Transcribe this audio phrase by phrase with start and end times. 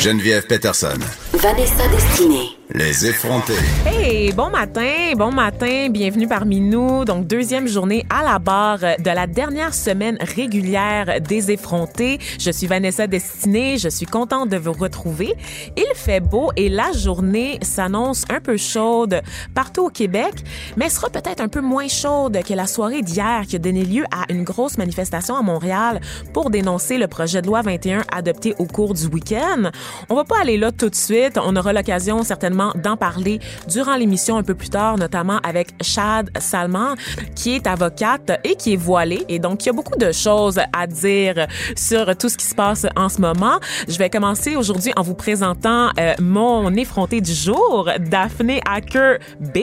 [0.00, 0.98] Geneviève Peterson.
[1.32, 2.50] Vanessa Destinée.
[2.72, 3.52] Les effrontés.
[3.84, 7.04] Hey, bon matin, bon matin, bienvenue parmi nous.
[7.04, 12.18] Donc, deuxième journée à la barre de la dernière semaine régulière des effrontés.
[12.40, 15.34] Je suis Vanessa Destinée, je suis contente de vous retrouver.
[15.76, 19.20] Il fait beau et la journée s'annonce un peu chaude
[19.54, 20.32] partout au Québec,
[20.78, 24.04] mais sera peut-être un peu moins chaude que la soirée d'hier qui a donné lieu
[24.10, 26.00] à une grosse manifestation à Montréal
[26.32, 29.70] pour dénoncer le projet de loi 21 adopté au cours du week-end.
[30.08, 31.38] On va pas aller là tout de suite.
[31.42, 36.30] On aura l'occasion certainement d'en parler durant l'émission un peu plus tard, notamment avec Chad
[36.38, 36.94] Salman,
[37.34, 39.24] qui est avocate et qui est voilée.
[39.28, 42.54] Et donc, il y a beaucoup de choses à dire sur tout ce qui se
[42.54, 43.58] passe en ce moment.
[43.88, 49.60] Je vais commencer aujourd'hui en vous présentant euh, mon effronté du jour, Daphné Hacker B.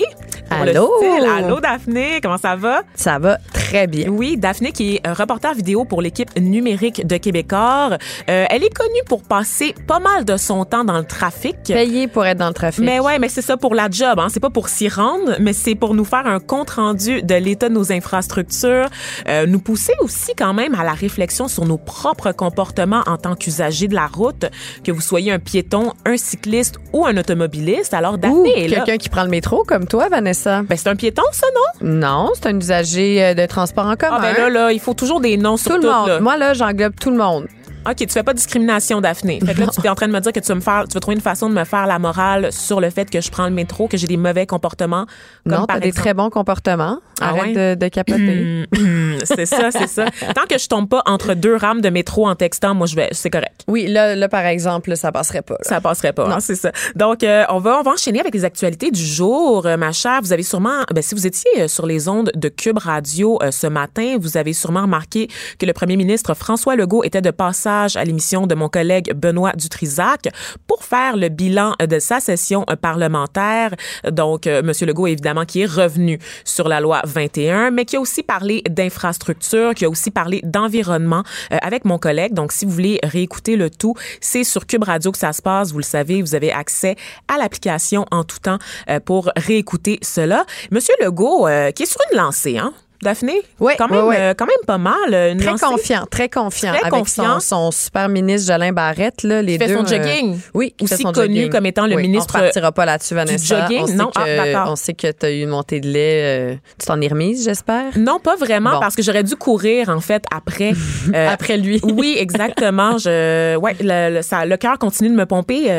[0.50, 0.89] Allô?
[1.30, 2.19] Allô, Daphné.
[2.22, 2.83] Comment ça va?
[2.95, 4.09] Ça va très bien.
[4.09, 7.97] Oui, Daphné qui est euh, reporter vidéo pour l'équipe numérique de Québécois.
[8.30, 11.55] Euh, elle est connue pour passer pas mal de son temps dans le trafic.
[11.63, 12.83] Payé pour être dans le trafic.
[12.83, 14.28] Mais ouais, mais c'est ça pour la job, hein.
[14.30, 17.69] C'est pas pour s'y rendre, mais c'est pour nous faire un compte rendu de l'état
[17.69, 18.88] de nos infrastructures,
[19.30, 23.35] euh, nous pousser aussi quand même à la réflexion sur nos propres comportements en tant
[23.35, 24.45] qu'usagers de la route,
[24.83, 27.94] que vous soyez un piéton, un cycliste ou un automobiliste.
[27.94, 30.63] Alors Daphné quelqu'un qui prend le métro comme toi, Vanessa.
[30.63, 32.00] Ben c'est un piéton ça, non?
[32.00, 34.17] Non, c'est un usager euh, de transport en commun.
[34.17, 36.07] Ah ben là là, il faut toujours des noms sur tout le monde.
[36.07, 36.19] là.
[36.19, 37.47] Moi, là, j'englobe tout le monde.
[37.89, 39.39] OK, tu fais pas de discrimination, Daphné.
[39.44, 40.83] Fait que là, tu es en train de me dire que tu vas me faire,
[40.88, 43.31] tu vas trouver une façon de me faire la morale sur le fait que je
[43.31, 45.07] prends le métro, que j'ai des mauvais comportements.
[45.50, 47.00] Comme non, t'as des très bons comportements.
[47.21, 47.75] Ah Arrête ouais?
[47.75, 48.65] de, de capoter.
[48.77, 50.05] Hum, c'est ça, c'est ça.
[50.35, 53.09] Tant que je tombe pas entre deux rames de métro en textant, moi, je vais,
[53.11, 53.61] c'est correct.
[53.67, 55.53] oui, là, là, par exemple, ça passerait pas.
[55.55, 55.59] là.
[55.63, 56.71] Ça passerait pas, hein, c'est ça.
[56.95, 60.19] Donc, euh, on va on va enchaîner avec les actualités du jour, Euh, ma chère.
[60.21, 63.51] Vous avez sûrement, ben, si vous étiez euh, sur les ondes de Cube Radio euh,
[63.51, 65.27] ce matin, vous avez sûrement remarqué
[65.59, 69.53] que le premier ministre François Legault était de passage à l'émission de mon collègue Benoît
[69.55, 70.27] Dutrisac
[70.67, 73.71] pour faire le bilan de sa session parlementaire.
[74.09, 77.99] Donc, euh, Monsieur Legault, évidemment, qui est revenu sur la loi 21, mais qui a
[77.99, 82.33] aussi parlé d'infrastructure, qui a aussi parlé d'environnement euh, avec mon collègue.
[82.33, 85.71] Donc, si vous voulez réécouter le tout, c'est sur Cube Radio que ça se passe.
[85.71, 86.95] Vous le savez, vous avez accès
[87.27, 90.45] à l'application en tout temps euh, pour réécouter cela.
[90.71, 92.73] Monsieur Legault, euh, qui est sur une lancée, hein?
[93.01, 93.41] Daphné?
[93.59, 94.16] Oui, quand même, oui, oui.
[94.19, 94.95] euh, quand même pas mal.
[95.12, 95.66] euh, Très lancée.
[95.66, 96.72] confiant, très confiant.
[96.73, 97.39] Très avec confiant.
[97.39, 99.78] Son, son super ministre Jolin Barrette, là, les Qui fait deux.
[99.78, 100.39] son euh, jogging.
[100.53, 101.50] oui, qui Aussi fait son connu jogging.
[101.51, 103.62] comme étant le Oui, ministre On repartira pas là-dessus, Vanessa.
[103.62, 103.85] jogging?
[103.89, 104.72] On Non, ah, que, d'accord.
[104.72, 106.59] on sait que tu as eu une montée de lait.
[106.79, 107.97] tu t'en es remise, j'espère?
[107.97, 108.79] Non, pas vraiment, Bon.
[108.79, 110.72] parce que j'aurais dû courir, en fait, après.
[111.13, 111.79] Après lui.
[111.83, 112.97] oui, exactement.
[112.97, 115.69] Je, ouais, le, le, ça, le cœur continue de me pomper,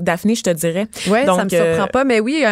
[0.00, 0.86] Daphné, je te dirais.
[1.08, 2.04] Oui, ça Donc, me surprend pas.
[2.04, 2.50] Mais oui, un,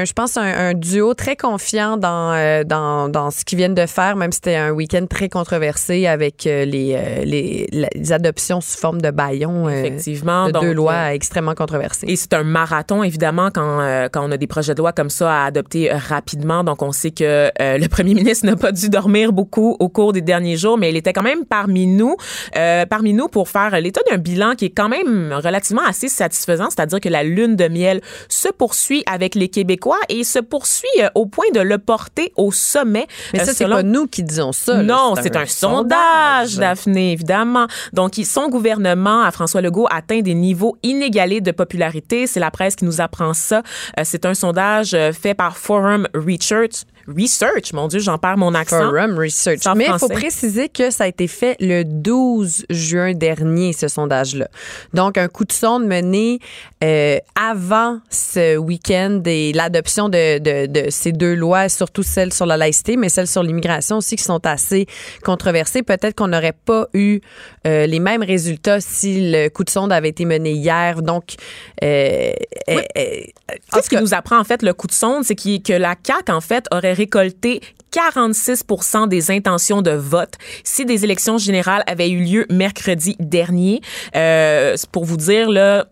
[0.00, 3.86] un- je pense un, un duo très confiant dans, dans, dans ce qu'ils viennent de
[3.86, 8.60] faire, même si c'était un week-end très controversé avec euh, les, euh, les, les adoptions
[8.60, 10.48] sous forme de baillons euh, Effectivement.
[10.48, 12.06] de donc, deux lois extrêmement controversées.
[12.08, 15.08] Et c'est un marathon, évidemment, quand, euh, quand on a des projets de loi comme
[15.08, 16.62] ça à adopter rapidement.
[16.62, 20.12] Donc, on sait que euh, le premier ministre n'a pas dû dormir beaucoup au cours
[20.12, 22.16] des derniers jours, mais il était quand même parmi nous,
[22.56, 26.68] euh, parmi nous pour faire l'état d'un bilan qui est quand même relativement assez satisfaisant,
[26.68, 31.24] c'est-à-dire que la lune de miel se poursuit avec les Québécois et se poursuit au
[31.24, 33.06] point de le porter au sommet.
[33.32, 34.82] Mais euh, ça, c'est selon- pas nous qui disons ça.
[34.82, 37.66] non, c'est un, sondage, Daphné, évidemment.
[37.92, 42.26] Donc, son gouvernement, à François Legault, atteint des niveaux inégalés de popularité.
[42.26, 43.62] C'est la presse qui nous apprend ça.
[43.98, 46.84] Euh, c'est un sondage euh, fait par Forum Research.
[47.16, 48.78] Research, mon Dieu, j'en perds mon accent.
[48.78, 49.60] Forum Research.
[49.76, 54.48] Mais il faut préciser que ça a été fait le 12 juin dernier, ce sondage-là.
[54.94, 56.38] Donc, un coup de sonde mené
[56.84, 62.46] euh, avant ce week-end et l'adoption de, de, de ces deux lois, surtout celle sur
[62.46, 64.86] la laïcité, mais celle sur l'immigration aussi, qui sont assez
[65.24, 65.82] controversées.
[65.82, 67.20] Peut-être qu'on n'aurait pas eu
[67.66, 71.02] euh, les mêmes résultats si le coup de sonde avait été mené hier.
[71.02, 71.34] Donc,
[71.82, 72.32] euh,
[72.68, 75.94] euh, euh, ce qui nous apprend, en fait, le coup de sonde, c'est que la
[76.04, 77.62] CAQ, en fait, aurait récolté
[77.92, 80.34] 46% des intentions de vote
[80.64, 83.80] si des élections générales avaient eu lieu mercredi dernier.
[84.14, 85.86] Euh, pour vous dire, là,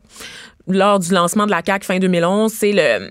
[0.68, 3.08] lors du lancement de la CAQ fin 2011, c'est le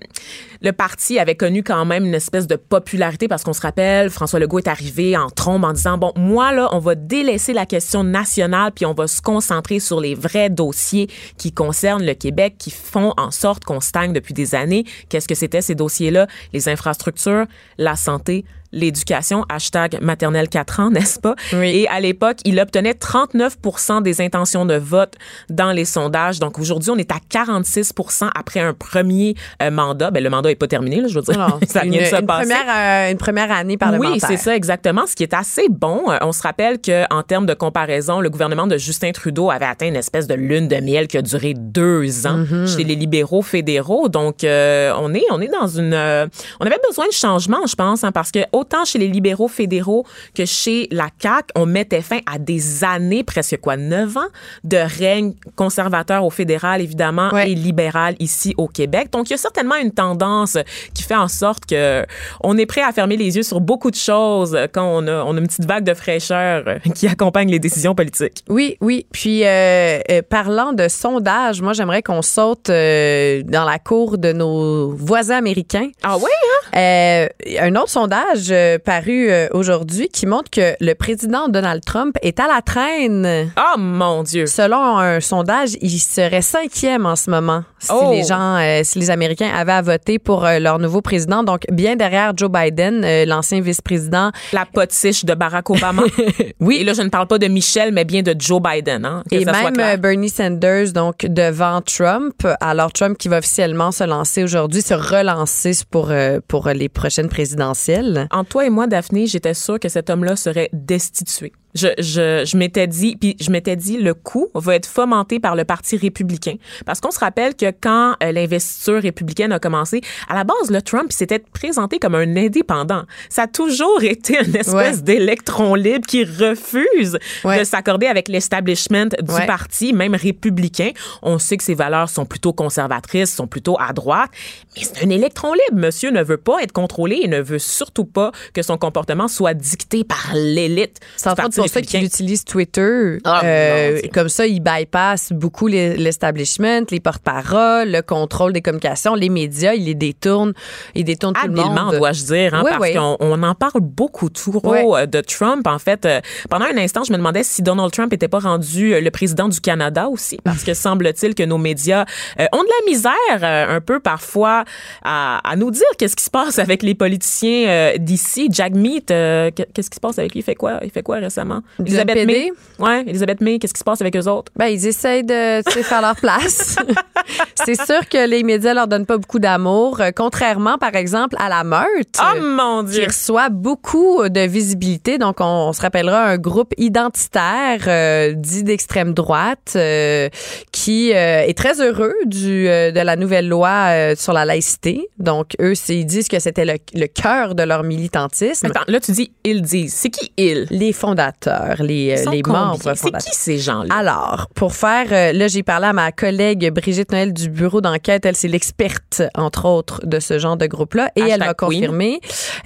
[0.62, 4.38] le parti avait connu quand même une espèce de popularité parce qu'on se rappelle, François
[4.38, 8.04] Legault est arrivé en trombe en disant bon, moi là, on va délaisser la question
[8.04, 12.70] nationale puis on va se concentrer sur les vrais dossiers qui concernent le Québec, qui
[12.70, 14.84] font en sorte qu'on stagne depuis des années.
[15.08, 16.26] Qu'est-ce que c'était ces dossiers-là?
[16.52, 17.46] Les infrastructures,
[17.78, 21.34] la santé, l'éducation, hashtag maternelle 4 ans, n'est-ce pas?
[21.52, 21.70] Oui.
[21.76, 25.14] Et à l'époque, il obtenait 39% des intentions de vote
[25.50, 26.38] dans les sondages.
[26.38, 30.10] Donc aujourd'hui, on est à 46% après un premier euh, mandat.
[30.10, 31.38] Ben, le mandat est pas terminé, là, je veux dire.
[31.38, 32.48] Non, ça une, vient de se une passer.
[32.50, 32.74] première,
[33.08, 34.12] euh, une première année parlementaire.
[34.12, 36.10] Oui, c'est ça exactement, ce qui est assez bon.
[36.10, 39.66] Euh, On se rappelle que en termes de comparaison, le gouvernement de Justin Trudeau avait
[39.66, 42.76] atteint une espèce de lune de miel qui a duré deux ans Mm-hmm.
[42.76, 44.08] chez les libéraux fédéraux.
[44.08, 48.04] Donc, euh, on est on est dans une, on avait besoin de changement, je pense,
[48.04, 50.04] hein, parce que autant chez les libéraux fédéraux
[50.34, 54.28] que chez la CAQ, on mettait fin à des années, presque quoi, neuf ans
[54.64, 57.50] de règne conservateur au fédéral évidemment Ouais.
[57.50, 59.10] et libéral ici au Québec.
[59.12, 60.56] Donc, il y a certainement une tendance
[60.94, 62.04] qui fait en sorte que
[62.42, 65.36] on est prêt à fermer les yeux sur beaucoup de choses quand on a, on
[65.36, 66.64] a une petite vague de fraîcheur
[66.94, 68.44] qui accompagne les décisions politiques.
[68.48, 69.06] Oui, oui.
[69.12, 74.32] Puis, euh, euh, parlant de sondage, moi, j'aimerais qu'on saute euh, dans la cour de
[74.32, 75.90] nos voisins américains.
[76.02, 76.30] Ah oui,
[76.74, 77.26] hein?
[77.60, 82.40] Un autre sondage euh, paru euh, aujourd'hui qui montre que le président Donald Trump est
[82.40, 83.50] à la traîne.
[83.56, 84.46] Oh mon Dieu.
[84.46, 88.10] Selon un sondage, il serait cinquième en ce moment si Oh.
[88.12, 91.42] les gens, euh, si les Américains avaient à voter pour euh, leur nouveau président.
[91.42, 94.30] Donc, bien derrière Joe Biden, euh, l'ancien vice-président.
[94.52, 96.02] La potiche de Barack Obama.
[96.60, 96.78] oui.
[96.80, 99.04] Et là, je ne parle pas de Michel, mais bien de Joe Biden.
[99.04, 102.46] Hein, que Et ça même Bernie Sanders, donc devant Trump.
[102.60, 106.12] Alors Trump qui va officiellement se lancer aujourd'hui, se relancer pour,
[106.48, 108.28] pour les prochaines présidentielles.
[108.36, 111.54] En toi et moi, Daphné, j'étais sûre que cet homme-là serait destitué.
[111.76, 115.54] Je, je, je m'étais dit, puis je m'étais dit, le coup va être fomenté par
[115.54, 116.54] le Parti républicain.
[116.86, 120.80] Parce qu'on se rappelle que quand euh, l'investiture républicaine a commencé, à la base, le
[120.82, 123.02] Trump s'était présenté comme un indépendant.
[123.28, 125.02] Ça a toujours été une espèce Ouais.
[125.02, 127.58] d'électron libre qui refuse Ouais.
[127.60, 129.46] de s'accorder avec l'establishment du Ouais.
[129.46, 130.90] parti, même républicain.
[131.22, 134.30] On sait que ses valeurs sont plutôt conservatrices, sont plutôt à droite,
[134.76, 135.80] mais c'est un électron libre.
[135.86, 139.54] Monsieur ne veut pas être contrôlé et ne veut surtout pas que son comportement soit
[139.54, 141.00] dicté par l'élite.
[141.36, 142.06] Du Parti qu'il républicain.
[142.06, 143.18] utilise Twitter.
[143.24, 149.14] Ah, Euh, comme ça, il bypass beaucoup les- l'establishment, les porte-paroles, le contrôle des communications,
[149.14, 149.74] les médias.
[149.74, 150.52] Il les détourne.
[150.94, 151.96] Il détourne tout le monde.
[151.96, 152.94] dois-je dire, hein, Oui, parce oui.
[152.94, 155.66] qu'on on en parle beaucoup trop euh, de Trump.
[155.66, 156.20] En fait, euh,
[156.50, 159.48] pendant un instant, je me demandais si Donald Trump était pas rendu euh, le président
[159.48, 162.04] du Canada aussi, parce que semble-t-il que nos médias
[162.40, 164.64] euh, ont de la misère un peu parfois
[165.02, 168.48] à, à nous dire qu'est-ce qui se passe avec les politiciens d'ici.
[168.50, 170.40] Jack Meat, qu'est-ce qui se passe avec lui?
[170.40, 170.80] Il fait quoi?
[170.82, 171.55] Il fait quoi récemment?
[171.78, 172.26] Du Elisabeth?
[172.26, 172.52] May.
[172.78, 174.52] Ouais, Elisabeth May, qu'est-ce qui se passe avec eux autres?
[174.56, 176.76] Ben, ils essayent de faire leur place.
[177.64, 181.48] c'est sûr que les médias leur donnent pas beaucoup d'amour, euh, contrairement, par exemple, à
[181.48, 182.18] la meute.
[182.20, 183.04] Oh mon qui Dieu!
[183.06, 185.18] reçoit beaucoup de visibilité.
[185.18, 190.28] Donc, on, on se rappellera un groupe identitaire euh, dit d'extrême droite euh,
[190.72, 195.08] qui euh, est très heureux du, de la nouvelle loi sur la laïcité.
[195.18, 198.66] Donc, eux, ils disent que c'était le, le cœur de leur militantisme.
[198.66, 199.94] Attends, là, tu dis ils disent.
[199.94, 200.66] C'est qui ils?
[200.70, 201.34] Les fondateurs,
[201.80, 203.30] les, euh, les membres C'est fondateurs.
[203.30, 203.94] qui ces gens-là?
[203.94, 208.24] Alors, pour faire, euh, là, j'ai parlé à ma collègue Brigitte Noël du bureau d'enquête.
[208.24, 211.10] Elle, c'est l'experte, entre autres, de ce genre de groupe-là.
[211.16, 212.20] Et elle m'a confirmé.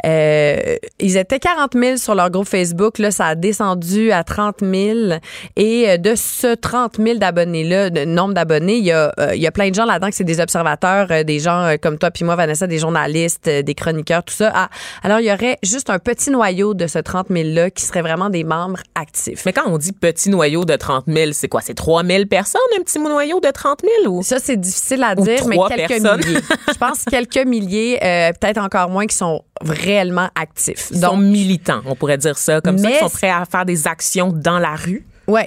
[0.04, 2.98] euh, ils étaient 40 000 sur leur groupe Facebook.
[2.98, 5.18] Là, ça a descendu à 30 000.
[5.56, 9.46] Et de ce 30 000 d'abonnés-là, de nombre d'abonnés, il y a, euh, il y
[9.46, 12.24] a plein de gens là-dedans que c'est des observateurs, euh, des gens comme toi puis
[12.24, 14.52] moi, Vanessa, des journalistes, des chroniqueurs, tout ça.
[14.54, 14.68] Ah,
[15.02, 18.30] alors, il y aurait juste un petit noyau de ce 30 000-là qui serait vraiment
[18.30, 18.59] des membres
[18.94, 19.44] actifs.
[19.46, 21.60] Mais quand on dit petit noyau de 30 000, c'est quoi?
[21.60, 24.14] C'est 3 000 personnes, un petit noyau de 30 000?
[24.14, 24.22] Ou...
[24.22, 26.20] Ça, c'est difficile à dire, mais quelques personnes.
[26.24, 26.40] milliers.
[26.68, 30.88] Je pense quelques milliers, euh, peut-être encore moins, qui sont réellement actifs.
[30.90, 32.60] Ils sont Donc, militants, on pourrait dire ça.
[32.60, 35.06] Comme ça, ils sont prêts à faire des actions dans la rue.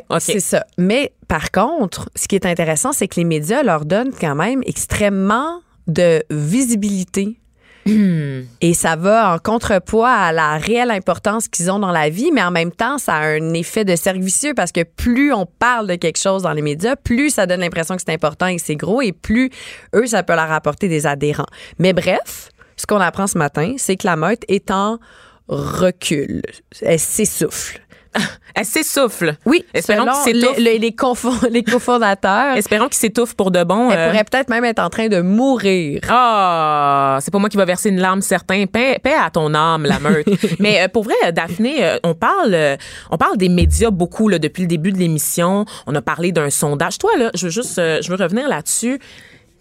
[0.09, 0.19] OK.
[0.19, 0.65] c'est ça.
[0.77, 4.61] Mais par contre, ce qui est intéressant, c'est que les médias leur donnent quand même
[4.65, 7.37] extrêmement de visibilité.
[7.85, 12.43] Et ça va en contrepoids à la réelle importance qu'ils ont dans la vie, mais
[12.43, 15.87] en même temps, ça a un effet de cercle vicieux parce que plus on parle
[15.87, 18.61] de quelque chose dans les médias, plus ça donne l'impression que c'est important et que
[18.61, 19.49] c'est gros, et plus
[19.95, 21.45] eux, ça peut leur apporter des adhérents.
[21.79, 24.99] Mais bref, ce qu'on apprend ce matin, c'est que la meute est en
[25.47, 26.41] recul.
[26.81, 27.81] Elle s'essouffle.
[28.55, 29.35] Elle s'essouffle.
[29.45, 30.57] Oui, Espérons selon qu'il s'étouffe.
[30.57, 32.55] le- le- les, les cofondateurs.
[32.55, 33.89] Espérons qu'il s'étouffe pour de bon.
[33.89, 34.09] Elle euh.
[34.11, 36.01] pourrait peut-être même être en train de mourir.
[36.09, 38.65] Ah, c'est pas moi qui va verser une larme certain.
[38.67, 40.27] Paix, paix à ton âme, la meute.
[40.59, 42.77] Mais euh, pour vrai, Daphné, euh, on parle,
[43.09, 45.65] on parle des médias beaucoup là, depuis le début de l'émission.
[45.87, 46.99] On a parlé d'un sondage.
[46.99, 48.99] Toi là, je veux juste, je veux revenir là-dessus.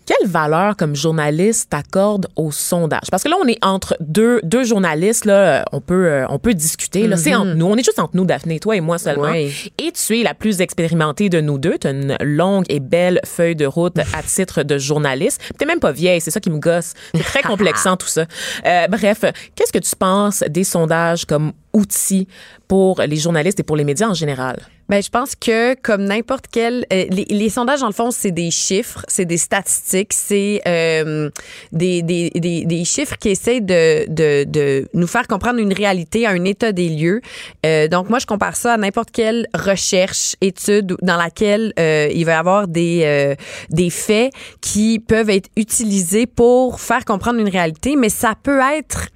[0.05, 3.09] Quelle valeur comme journaliste t'accordes au sondage?
[3.11, 5.25] Parce que là, on est entre deux, deux journalistes.
[5.25, 7.07] Là, euh, on peut, euh, on peut discuter.
[7.07, 7.67] Là, c'est entre nous.
[7.67, 9.31] On est juste entre nous, Daphné, toi et moi seulement.
[9.31, 9.73] Oui.
[9.79, 11.79] Et tu es la plus expérimentée de nous deux.
[11.79, 15.41] Tu as une longue et belle feuille de route à titre de journaliste.
[15.59, 16.95] Tu même pas vieille, c'est ça qui me gosse.
[17.15, 18.27] C'est très complexant tout ça.
[18.67, 22.27] Euh, bref, qu'est-ce que tu penses des sondages comme outil
[22.67, 24.57] pour les journalistes et pour les médias en général?
[24.89, 28.31] Ben, je pense que comme n'importe quel, euh, les, les sondages dans le fond, c'est
[28.31, 31.31] des chiffres, c'est des statistiques, c'est euh,
[31.73, 36.27] des, des, des, des chiffres qui essayent de, de, de nous faire comprendre une réalité,
[36.27, 37.21] un état des lieux.
[37.65, 42.25] Euh, donc moi, je compare ça à n'importe quelle recherche, étude dans laquelle euh, il
[42.25, 43.35] va y avoir des euh,
[43.71, 49.09] des faits qui peuvent être utilisés pour faire comprendre une réalité, mais ça peut être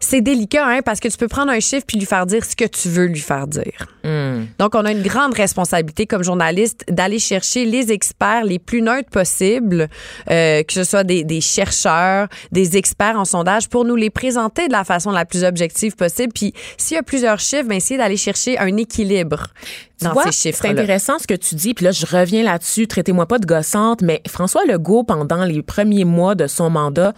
[0.00, 2.54] c'est délicat, hein, parce que tu peux prendre un chiffre puis lui faire dire ce
[2.56, 3.86] que tu veux lui faire dire.
[4.60, 9.10] Donc, on a une grande responsabilité comme journaliste d'aller chercher les experts les plus neutres
[9.10, 9.88] possibles,
[10.30, 14.68] euh, que ce soit des, des chercheurs, des experts en sondage, pour nous les présenter
[14.68, 16.32] de la façon la plus objective possible.
[16.32, 19.48] Puis, s'il y a plusieurs chiffres, ben, essayer d'aller chercher un équilibre
[20.02, 20.70] dans vois, ces C'est chiffres-là.
[20.82, 21.74] intéressant ce que tu dis.
[21.74, 22.86] Puis là, je reviens là-dessus.
[22.86, 27.14] Traitez-moi pas de gossante, mais François Legault, pendant les premiers mois de son mandat,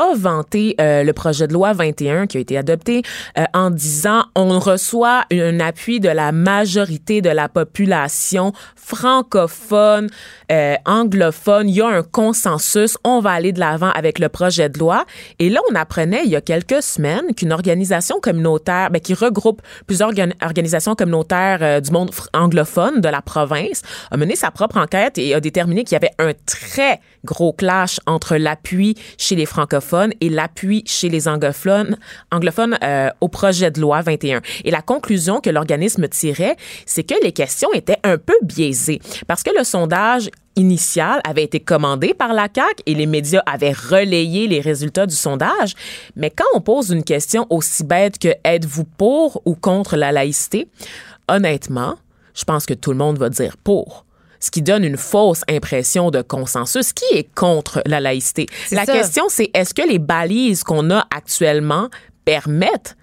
[0.00, 3.02] a vanté euh, le projet de loi 21 qui a été adopté
[3.38, 10.08] euh, en disant on reçoit un appui de la majorité de la population francophone,
[10.50, 11.68] euh, anglophone.
[11.68, 12.96] Il y a un consensus.
[13.04, 15.04] On va aller de l'avant avec le projet de loi.
[15.38, 19.62] Et là, on apprenait il y a quelques semaines qu'une organisation communautaire, ben, qui regroupe
[19.86, 25.18] plusieurs organ- organisations communautaires du monde anglophone de la province, a mené sa propre enquête
[25.18, 29.89] et a déterminé qu'il y avait un très gros clash entre l'appui chez les francophones
[30.20, 31.96] et l'appui chez les anglophones,
[32.82, 34.40] euh, au projet de loi 21.
[34.64, 36.56] Et la conclusion que l'organisme tirait,
[36.86, 41.60] c'est que les questions étaient un peu biaisées parce que le sondage initial avait été
[41.60, 45.74] commandé par la CAQ et les médias avaient relayé les résultats du sondage.
[46.16, 50.68] Mais quand on pose une question aussi bête que êtes-vous pour ou contre la laïcité,
[51.28, 51.96] honnêtement,
[52.34, 54.04] je pense que tout le monde va dire pour.
[54.40, 56.92] Ce qui donne une fausse impression de consensus.
[56.92, 58.46] Qui est contre la laïcité?
[58.72, 58.92] La ça.
[58.92, 61.88] question, c'est est-ce que les balises qu'on a actuellement
[62.24, 62.96] permettent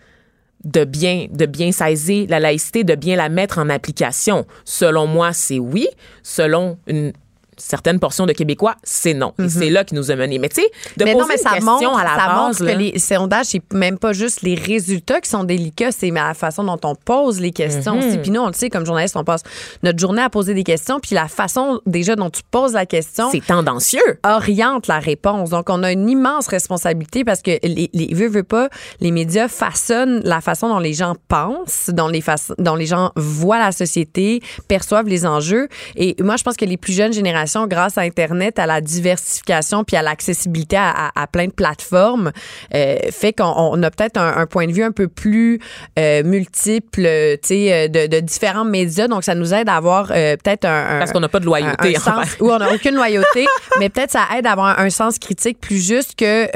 [0.64, 4.46] de bien, de bien saisir la laïcité, de bien la mettre en application?
[4.66, 5.88] Selon moi, c'est oui.
[6.24, 7.14] Selon une
[7.58, 9.34] certaine portion de Québécois, c'est non.
[9.40, 10.40] Et c'est là qui nous a menés.
[10.40, 11.06] Mais tu sais, de Mhm.
[11.06, 12.78] mais poser non, mais une ça question montre, à la ça base, montre là, que
[12.78, 16.80] les sondages, c'est même pas juste les résultats qui sont délicats, c'est la façon dont
[16.84, 18.08] on pose les questions Mhm.
[18.08, 18.18] aussi.
[18.20, 19.44] Puis nous, on le sait, comme journaliste, on passe
[19.84, 23.30] notre journée à poser des questions, puis la façon déjà dont tu poses la question
[23.32, 24.20] c'est tendancieux.
[24.26, 25.50] oriente la réponse.
[25.50, 29.48] Donc, on a une immense responsabilité parce que les, les veut, veut pas, les médias
[29.48, 32.24] façonnent la façon dont les gens pensent, dont les,
[32.60, 35.68] dont les gens voient la société, perçoivent les enjeux.
[35.96, 39.84] Et moi, je pense que les plus jeunes générations, grâce à Internet, à la diversification
[39.84, 42.32] puis à l'accessibilité à, à- à plein de plateformes,
[42.76, 45.60] euh, fait qu'on on a peut-être un, un point de vue un peu plus
[45.98, 49.08] euh, multiple, tu sais, euh, de, de différents médias.
[49.08, 51.46] Donc, ça nous aide à avoir euh, peut-être un, un- Parce qu'on n'a pas de
[51.46, 53.46] loyauté un, sens où on n'a aucune loyauté,
[53.80, 56.48] mais peut-être ça aide à avoir un sens critique plus juste que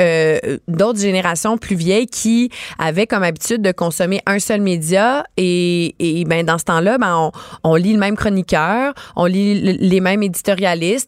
[0.68, 6.26] d'autres générations plus vieilles qui avaient comme habitude de consommer un seul média et, et
[6.26, 7.16] ben dans ce temps-là, ben
[7.64, 10.62] on, on lit le même chroniqueur, on lit le- les mêmes éditorialistes,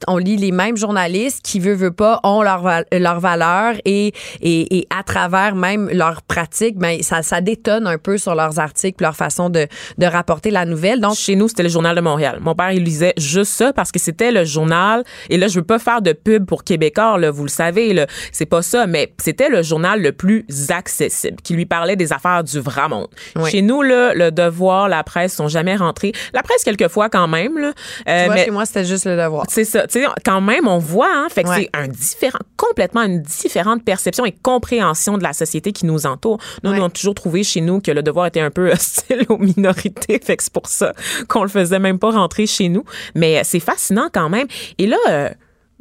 [0.08, 4.78] on lit les mêmes journalistes qui veut veut pas ont leur leur valeur et, et
[4.78, 9.02] et à travers même leurs pratiques, ben ça ça détonne un peu sur leurs articles,
[9.04, 11.00] leur façon de de rapporter la nouvelle.
[11.00, 12.40] Donc Chez nous, c'était le journal de Montréal.
[12.42, 15.04] Mon père, il lisait juste ça parce que c'était le journal.
[15.30, 18.08] Et là, je veux pas faire de pub pour Québécois, là, vous le savez, là.
[18.32, 22.44] C'est pas ça, mais c'était le journal le plus accessible, qui lui parlait des affaires
[22.44, 23.08] du vrai monde.
[23.36, 23.50] Oui.
[23.52, 26.12] Chez nous, là, le devoir, la presse sont jamais rentrés.
[26.34, 27.72] La presse, quelquefois, quand même, là.
[28.08, 29.46] Euh, tu vois, mais- chez moi, c'était juste le devoir.
[29.50, 29.88] c'est ça.
[29.88, 31.28] Tu sais, quand même, on voit, hein.
[31.30, 31.70] Fait que Ouais.
[31.74, 36.40] c'est un différent, complètement une différente perception et compréhension de la société qui nous entoure.
[36.64, 36.78] Nous, Ouais.
[36.78, 39.38] nous, on a toujours trouvé chez nous que le devoir était un peu hostile aux
[39.38, 40.20] minorités.
[40.24, 40.94] Fait que c'est pour ça
[41.28, 42.84] qu'on le faisait même pas rentrer chez nous.
[43.16, 44.48] Mais euh, c'est fascinant quand même.
[44.78, 45.30] Et là, euh,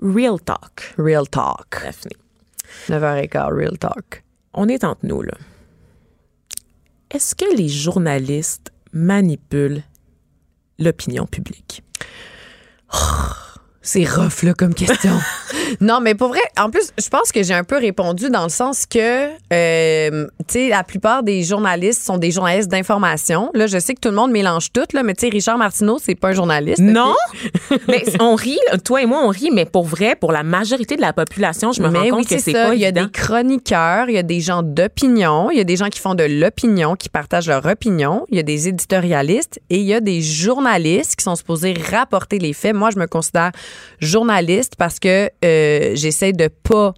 [0.01, 1.83] real talk, Real talk.
[1.83, 2.12] Daphné.
[2.89, 4.25] 9h15, real talk.
[4.55, 5.35] On est entre nous, là.
[7.11, 9.83] Est-ce que les journalistes manipulent
[10.79, 11.83] l'opinion publique?
[13.83, 15.19] C'est rough, là, comme question.
[15.81, 18.49] non, mais pour vrai, en plus, je pense que j'ai un peu répondu dans le
[18.49, 23.51] sens que, euh, tu sais, la plupart des journalistes sont des journalistes d'information.
[23.55, 25.99] Là, je sais que tout le monde mélange tout, là, mais tu sais, Richard Martineau,
[26.01, 26.79] c'est pas un journaliste.
[26.79, 27.15] Non,
[27.89, 31.01] mais on rit, toi et moi, on rit, mais pour vrai, pour la majorité de
[31.01, 33.11] la population, je me Mais rends oui, compte que c'est pas Il y a des
[33.11, 36.25] chroniqueurs, il y a des gens d'opinion, il y a des gens qui font de
[36.25, 40.23] l'opinion, qui partagent leur opinion, il y a des éditorialistes et il y a des
[40.23, 42.77] journalistes qui sont supposés rapporter les faits.
[42.77, 43.51] Moi, je me considère
[44.00, 46.95] journaliste parce que euh, j'essaie de pas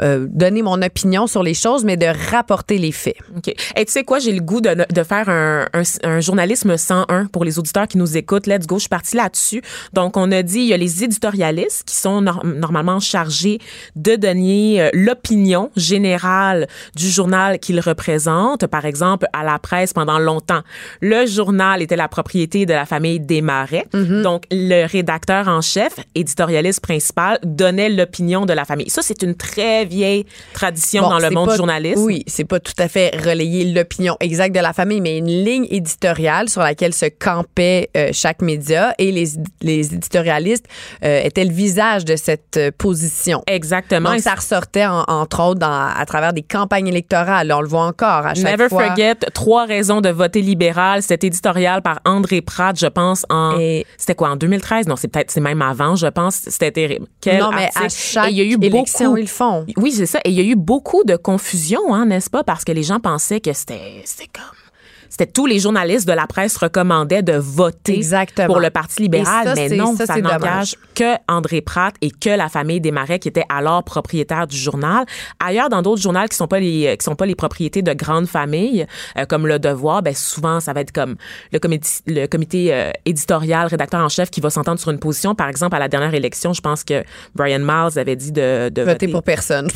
[0.00, 3.16] euh, donner mon opinion sur les choses, mais de rapporter les faits.
[3.36, 3.48] OK.
[3.48, 7.26] Et tu sais quoi, j'ai le goût de, de faire un, un, un journalisme 101
[7.26, 8.46] pour les auditeurs qui nous écoutent.
[8.46, 9.62] Let's go, je suis partie là-dessus.
[9.92, 13.58] Donc, on a dit, il y a les éditorialistes qui sont nor- normalement chargés
[13.94, 18.66] de donner euh, l'opinion générale du journal qu'ils représentent.
[18.66, 20.62] Par exemple, à la presse, pendant longtemps,
[21.00, 23.86] le journal était la propriété de la famille Desmarais.
[23.92, 28.90] Donc, le rédacteur en chef, éditorialiste principal, donnait l'opinion de la famille.
[28.90, 32.02] Ça, c'est une très vieille tradition Bon, dans le monde pas- du journalisme.
[32.02, 35.66] Oui, c'est pas tout à fait relayer l'opinion exacte de la famille, mais une ligne
[35.70, 39.26] éditoriale sur laquelle se campait euh, chaque média et les,
[39.62, 40.66] les éditorialistes
[41.04, 43.42] euh, étaient le visage de cette euh, position.
[43.46, 44.10] Exactement.
[44.12, 45.66] Donc, ça ressortait, en- entre autres, dans-
[45.96, 47.52] à travers des campagnes électorales.
[47.52, 48.86] On le voit encore à chaque Never fois.
[48.88, 51.02] forget trois raisons de voter libéral.
[51.02, 55.08] C'était éditorial par André Pratt, je pense en Et- c'était quoi en 2013 Non, c'est
[55.08, 56.36] peut-être c'est même avant, je pense.
[56.46, 57.06] C'était terrible.
[57.20, 59.16] Quel non, mais à chaque Et il y a eu élection, beaucoup.
[59.18, 59.64] ils le font.
[59.76, 60.20] Oui, c'est ça.
[60.24, 62.42] Et il y a eu beaucoup de confusion, hein, n'est-ce pas?
[62.44, 64.65] Parce que les gens pensaient que c'était c'était comme
[65.08, 68.46] c'était tous les journalistes de la presse recommandaient de voter Exactement.
[68.46, 72.48] pour le Parti libéral, ça, mais non, ça, n'engage que André Pratt et que la
[72.48, 75.04] famille Desmarais qui était alors propriétaire du journal.
[75.44, 78.26] Ailleurs, dans d'autres journaux qui sont pas les qui sont pas les propriétés de grandes
[78.26, 78.86] familles,
[79.18, 81.16] euh, comme Le Devoir, ben souvent ça va être comme
[81.52, 85.34] le comité le comité euh, éditorial, rédacteur en chef qui va s'entendre sur une position.
[85.34, 88.82] Par exemple, à la dernière élection, je pense que Brian Miles avait dit de, de
[88.82, 89.68] Voter pour personne.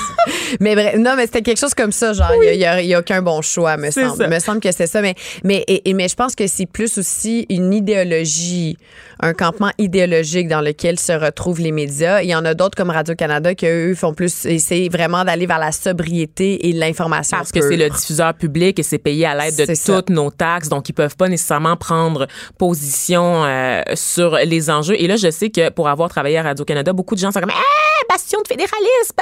[0.60, 2.94] mais bref, non, mais c'était quelque chose comme ça, genre, il n'y a, il y
[2.94, 4.16] a aucun bon choix, me semble.
[4.16, 4.28] ça.
[4.28, 5.02] me semble que c'est ça.
[5.02, 8.76] Mais, mais, et- et- mais je pense que c'est plus aussi une idéologie,
[9.20, 12.22] un campement idéologique dans lequel se retrouvent les médias.
[12.22, 15.58] Il y en a d'autres comme Radio-Canada qui, eux, font plus, essayer vraiment d'aller vers
[15.58, 17.36] la sobriété et l'information.
[17.36, 19.96] Parce que c'est le diffuseur public et c'est payé à l'aide de ça.
[19.96, 22.26] toutes nos taxes, donc ils peuvent pas nécessairement prendre
[22.58, 24.94] position euh, sur les enjeux.
[25.00, 27.40] Et là, je sais que pour avoir travaillé à Radio Canada, beaucoup de gens sont
[27.40, 27.60] comme ah,
[28.08, 29.16] bastion de fédéralisme.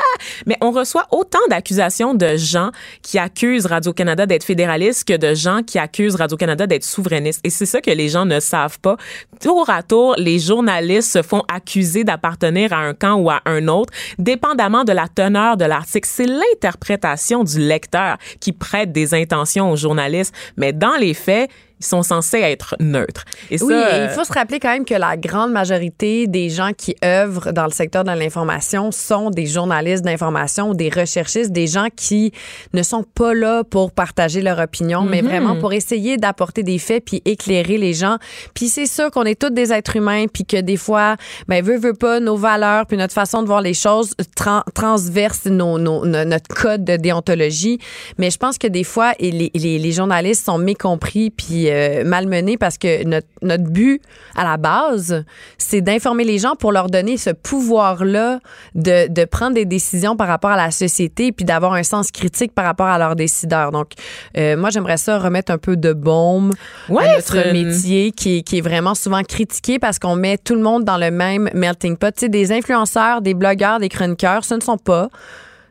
[0.46, 2.70] Mais on reçoit autant d'accusations de gens
[3.02, 7.40] qui accusent Radio Canada d'être fédéraliste que de gens qui accusent Radio Canada d'être souverainiste.
[7.44, 8.96] Et c'est ça que les gens ne savent pas.
[9.40, 13.68] Tour à tour, les journalistes se font accuser d'appartenir à un camp ou à un
[13.68, 16.08] autre, dépendamment de la teneur de l'article.
[16.10, 21.86] C'est l'interprétation du lecteur qui prête des intentions aux journalistes, mais dans les faits, ils
[21.86, 23.24] sont censés être neutres.
[23.50, 26.50] Et Oui, et euh, il faut se rappeler quand même que la grande majorité des
[26.50, 31.52] gens qui œuvrent dans le secteur de l'information sont des journalistes d'information ou des recherchistes,
[31.52, 32.32] des gens qui
[32.74, 35.28] ne sont pas là pour partager leur opinion, mais Mhm.
[35.28, 38.16] vraiment pour essayer d'apporter des faits puis éclairer les gens.
[38.54, 41.78] Puis c'est sûr qu'on est tous des êtres humains puis que des fois, ben veut
[41.78, 46.04] veut pas nos valeurs puis notre façon de voir les choses tran- transverse nos, nos-
[46.04, 47.78] no- notre code de déontologie.
[48.18, 52.78] Mais je pense que des fois, les, les journalistes sont mécompris puis euh, malmenés parce
[52.78, 54.00] que notre, notre but
[54.36, 55.24] à la base,
[55.58, 58.40] c'est d'informer les gens pour leur donner ce pouvoir-là
[58.74, 62.54] de, de prendre des décisions par rapport à la société puis d'avoir un sens critique
[62.54, 63.70] par rapport à leurs décideurs.
[63.72, 63.92] Donc,
[64.36, 66.52] euh, moi, j'aimerais ça remettre un peu de baume
[66.88, 70.38] Ouais, à notre une- métier qui, est- qui est vraiment souvent critiqué parce qu'on met
[70.38, 72.12] tout le monde dans le même melting pot.
[72.14, 75.08] Tu sais, des influenceurs, des blogueurs, des chroniqueurs, ce ne sont pas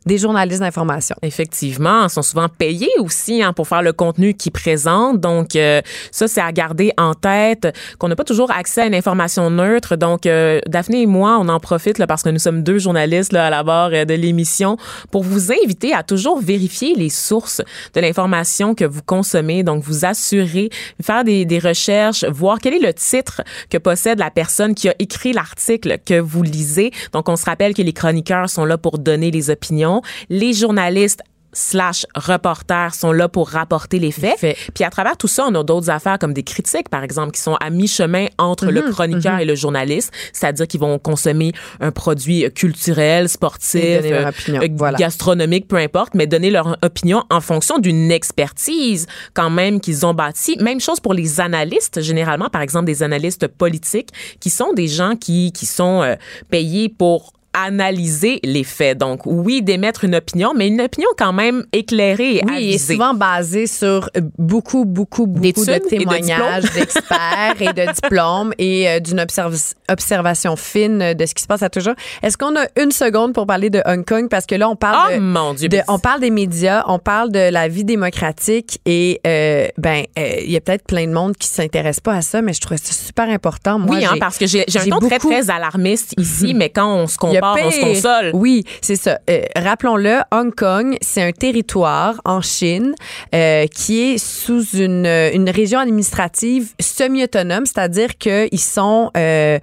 [0.07, 1.15] des journalistes d'information.
[1.21, 5.19] Effectivement, ils sont souvent payés aussi hein, pour faire le contenu qu'ils présentent.
[5.19, 8.95] Donc, euh, ça, c'est à garder en tête qu'on n'a pas toujours accès à une
[8.95, 9.95] information neutre.
[9.95, 13.33] Donc, euh, Daphné et moi, on en profite là, parce que nous sommes deux journalistes
[13.33, 14.77] là, à la barre euh, de l'émission
[15.11, 17.61] pour vous inviter à toujours vérifier les sources
[17.93, 19.63] de l'information que vous consommez.
[19.63, 20.69] Donc, vous assurer,
[21.01, 24.95] faire des, des recherches, voir quel est le titre que possède la personne qui a
[24.99, 26.91] écrit l'article que vous lisez.
[27.11, 29.96] Donc, on se rappelle que les chroniqueurs sont là pour donner les opinions.
[30.29, 31.21] Les journalistes
[31.53, 34.37] slash reporters sont là pour rapporter les faits.
[34.75, 37.41] Puis à travers tout ça, on a d'autres affaires comme des critiques, par exemple, qui
[37.41, 42.45] sont à mi-chemin entre le chroniqueur et le journaliste, c'est-à-dire qu'ils vont consommer un produit
[42.53, 44.97] culturel, sportif, euh, euh, Voilà.
[44.97, 50.13] gastronomique, peu importe, mais donner leur opinion en fonction d'une expertise quand même qu'ils ont
[50.13, 50.57] bâtie.
[50.59, 55.15] Même chose pour les analystes, généralement, par exemple, des analystes politiques, qui sont des gens
[55.15, 56.15] qui, qui sont euh,
[56.51, 58.97] payés pour analyser les faits.
[58.97, 63.13] Donc, oui, d'émettre une opinion, mais une opinion quand même éclairée et Oui, et souvent
[63.13, 69.73] basée sur beaucoup, beaucoup, beaucoup de témoignages d'experts et de diplômes et euh, d'une observ-
[69.89, 71.93] observation fine de ce qui se passe à toujours.
[72.23, 74.27] Est-ce qu'on a une seconde pour parler de Hong Kong?
[74.29, 75.69] Parce que là, on parle Oh de, mon Dieu.
[75.69, 80.29] de- on parle des médias, on parle de la vie démocratique et euh, ben euh,
[80.43, 82.77] il y a peut-être plein de monde qui s'intéresse pas à ça, mais je trouve
[82.77, 83.79] ça super important.
[83.79, 86.87] Moi, oui, hein, parce que j'ai un ton très, beaucoup- très alarmiste ici, mais quand
[86.95, 88.31] on se il on se console.
[88.33, 89.19] Oui, c'est ça.
[89.29, 92.93] Euh, Rappelons-le, Hong Kong, c'est un territoire en Chine
[93.35, 99.57] euh, qui est sous une, une région administrative semi-autonome, c'est-à-dire qu'ils sont, euh,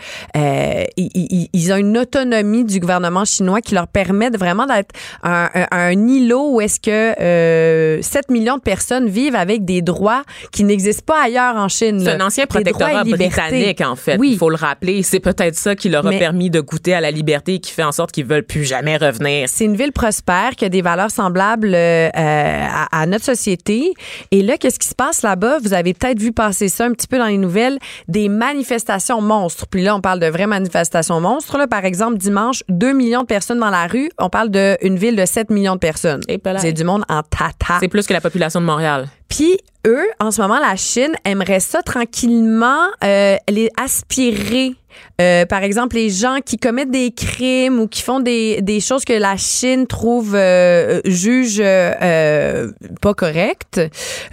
[0.97, 4.91] ils, ont une autonomie du gouvernement chinois qui leur permet de vraiment d'être
[5.23, 9.83] un, un- un îlot où est-ce que euh, 7 millions de personnes vivent avec des
[9.83, 12.01] droits qui n'existent pas ailleurs en Chine.
[12.05, 14.17] C'est un ancien protectorat britannique, en fait.
[14.19, 14.31] Oui.
[14.33, 15.03] Il faut le rappeler.
[15.03, 17.83] C'est peut-être ça qui leur a Mais- permis de goûter à la liberté qui fait
[17.83, 19.49] en sorte qu'ils veulent plus jamais revenir.
[19.49, 23.95] C'est une ville prospère qui a des valeurs semblables euh, à, à notre société.
[24.31, 25.59] Et là, qu'est-ce qui se passe là-bas?
[25.63, 29.67] Vous avez peut-être vu passer ça un petit peu dans les nouvelles, des manifestations monstres.
[29.67, 31.59] Puis là, on parle de vraies manifestations monstres.
[31.59, 31.67] Là.
[31.67, 34.11] Par exemple, dimanche, 2 millions de personnes dans la rue.
[34.19, 36.21] On parle d'une ville de 7 millions de personnes.
[36.59, 37.79] C'est du monde en tata.
[37.81, 39.09] C'est plus que la population de Montréal.
[39.29, 44.75] Puis eux, en ce moment, la Chine aimerait ça tranquillement euh, les aspirer.
[45.21, 49.05] Euh, par exemple, les gens qui commettent des crimes ou qui font des, des choses
[49.05, 53.81] que la Chine trouve euh, juge euh, euh, pas correctes,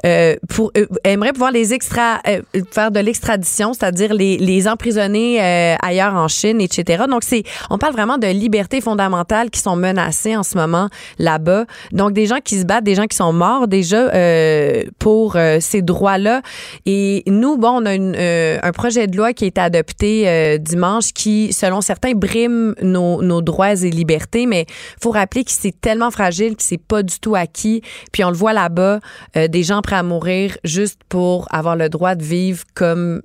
[0.05, 5.41] euh, pour euh, aimerait pouvoir les extra euh, faire de l'extradition, c'est-à-dire les, les emprisonner
[5.41, 7.03] euh, ailleurs en Chine, etc.
[7.09, 11.65] Donc c'est on parle vraiment de libertés fondamentales qui sont menacées en ce moment là-bas.
[11.91, 15.57] Donc des gens qui se battent, des gens qui sont morts déjà euh, pour euh,
[15.59, 16.41] ces droits-là.
[16.85, 21.13] Et nous, bon, on a euh, un projet de loi qui été adopté euh, dimanche
[21.13, 24.65] qui, selon certains, brime nos, nos droits et libertés, mais
[25.01, 27.81] faut rappeler que c'est tellement fragile que c'est pas du tout acquis.
[28.11, 28.99] Puis on le voit là-bas,
[29.37, 33.21] euh, des gens prêts à mourir juste pour avoir le droit de vivre comme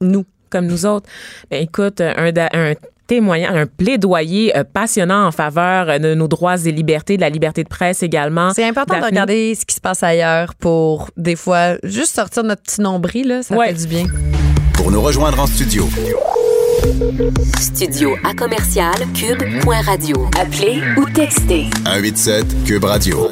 [0.00, 0.24] nous.
[0.50, 1.08] comme nous autres.
[1.50, 2.32] Ben, écoute, un,
[3.06, 7.30] témoignage, un plaidoyer euh, passionnant en faveur euh, de nos droits et libertés, de la
[7.30, 8.52] liberté de presse également.
[8.54, 12.62] C'est important de regarder ce qui se passe ailleurs pour, des fois, juste sortir notre
[12.62, 13.68] petit nombril, là, ça Ouais.
[13.68, 14.04] fait du bien.
[14.78, 15.86] Pour nous rejoindre en studio,
[17.60, 20.30] Studio à commercial cube.radio.
[20.40, 23.28] Appelez ou textez 187 Cube Radio.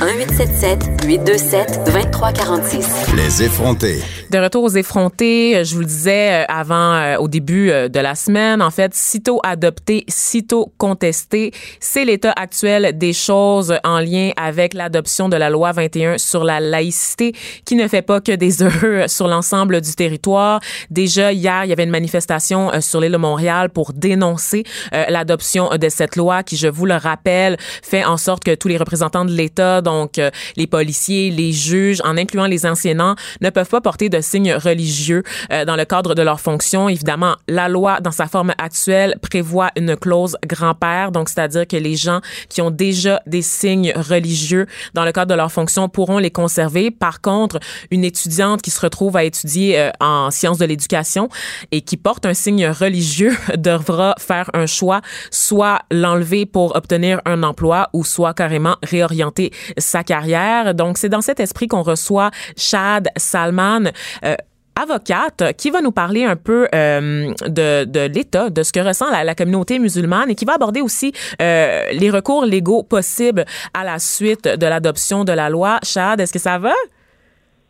[0.00, 3.14] 1877 827 2346.
[3.16, 4.02] Les effrontés.
[4.30, 8.00] De retour aux effrontés, euh, je vous le disais euh, avant, euh, au début de
[8.00, 14.32] la semaine, en fait, sitôt adopté, sitôt contesté, c'est l'état actuel des choses en lien
[14.36, 18.62] avec l'adoption de la loi 21 sur la laïcité, qui ne fait pas que des
[18.62, 20.60] heureux sur l'ensemble du territoire.
[20.90, 25.70] Déjà hier, il y avait une manifestation sur l'île de Montréal pour dénoncer euh, l'adoption
[25.70, 29.24] de cette loi, qui, je vous le rappelle, fait en sorte que tous les représentants
[29.24, 33.80] de l'État, donc euh, les policiers, les juges, en incluant les enseignants, ne peuvent pas
[33.80, 35.22] porter de signes religieux
[35.52, 36.88] euh, dans le cadre de leur fonction.
[36.88, 41.94] Évidemment, la loi, dans sa forme actuelle, prévoit une clause grand-père, donc c'est-à-dire que les
[41.94, 46.32] gens qui ont déjà des signes religieux dans le cadre de leur fonction pourront les
[46.32, 46.90] conserver.
[46.90, 47.60] Par contre,
[47.92, 51.28] une étudiante qui se retrouve à étudier euh, en sciences de l'éducation
[51.70, 57.44] et qui porte un signe religieux devra faire un choix, soit l'enlever pour obtenir un
[57.44, 60.74] emploi ou soit carrément réorienter sa carrière.
[60.74, 63.90] Donc, c'est dans cet esprit qu'on reçoit Chad Salman.
[64.24, 64.34] euh,
[64.78, 69.10] avocate qui va nous parler un peu euh, de, de l'État, de ce que ressent
[69.10, 73.84] la, la communauté musulmane et qui va aborder aussi euh, les recours légaux possibles à
[73.84, 75.78] la suite de l'adoption de la loi.
[75.82, 76.74] Chad, est-ce que ça va?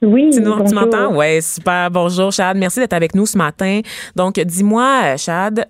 [0.02, 1.14] Oui, Tu, nous- tu m'entends?
[1.14, 1.92] Oui, super.
[1.92, 2.56] Bonjour, Chad.
[2.56, 3.82] Merci d'être avec nous ce matin.
[4.16, 5.64] Donc, dis-moi, Chad,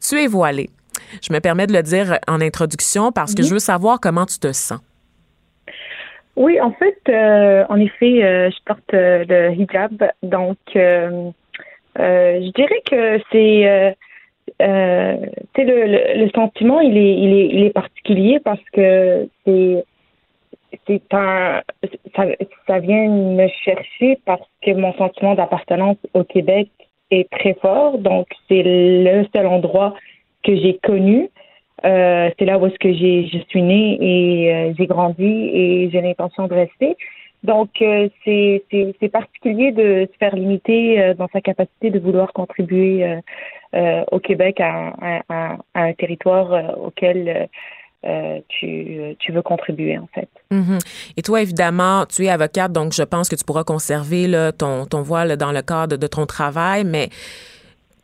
[0.00, 0.70] tu es voilée.
[1.26, 4.38] Je me permets de le dire en introduction parce que je veux savoir comment tu
[4.38, 4.78] te sens.
[6.36, 11.30] Oui, en fait, euh, en effet, euh, je porte euh, le hijab, donc euh,
[11.98, 13.94] euh, je dirais que c'est,
[14.60, 19.84] le, le, le sentiment, il est, il est, il est particulier parce que c'est,
[20.86, 21.62] c'est un,
[22.16, 22.24] ça,
[22.66, 26.70] ça vient me chercher parce que mon sentiment d'appartenance au Québec
[27.10, 29.94] est très fort, donc c'est le seul endroit
[30.42, 31.28] que j'ai connu.
[31.84, 35.90] Euh, c'est là où est-ce que j'ai, je suis née et euh, j'ai grandi et
[35.90, 36.96] j'ai l'intention de rester.
[37.42, 42.32] Donc, euh, c'est, c'est, c'est particulier de se faire limiter dans sa capacité de vouloir
[42.32, 43.18] contribuer
[44.12, 45.22] au Québec à,
[45.74, 47.48] un territoire auquel
[48.48, 50.28] tu, tu veux contribuer, en fait.
[50.52, 50.78] Mhm.
[51.16, 54.86] Et toi, évidemment, tu es avocate, donc je pense que tu pourras conserver là, ton,
[54.86, 57.08] ton voile dans le cadre de ton travail, mais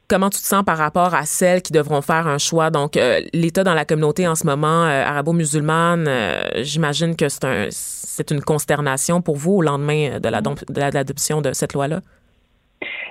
[0.08, 2.70] comment tu te sens par rapport à celles qui devront faire un choix?
[2.70, 7.44] Donc, euh, l'État dans la communauté en ce moment euh, arabo-musulmane, euh, j'imagine que c'est
[7.44, 12.00] un, c'est une consternation pour vous au lendemain de, la, de l'adoption de cette loi-là?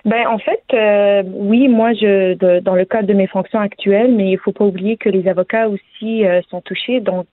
[0.05, 0.63] Ben en fait,
[1.33, 4.95] oui, moi je dans le cadre de mes fonctions actuelles, mais il faut pas oublier
[4.95, 7.01] que les avocats aussi sont touchés.
[7.01, 7.27] Donc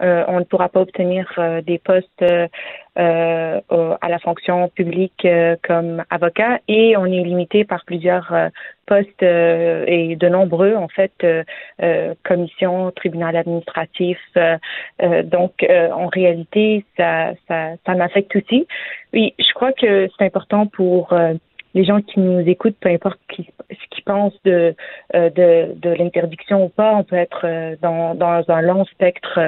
[0.00, 3.60] on ne pourra pas obtenir euh, des postes euh,
[4.00, 5.26] à la fonction publique
[5.62, 8.34] comme avocat et on est limité par plusieurs
[8.86, 11.12] postes et de nombreux en fait
[12.24, 14.18] commissions, tribunal administratif.
[15.22, 18.66] donc en réalité, ça, ça, ça m'affecte aussi.
[19.12, 21.14] Oui, je crois que c'est important pour
[21.74, 23.34] les gens qui nous écoutent, peu importe ce
[23.90, 24.74] qu'ils pensent de,
[25.14, 29.38] euh, de, de l'interdiction ou pas, on peut être euh, dans, dans un long spectre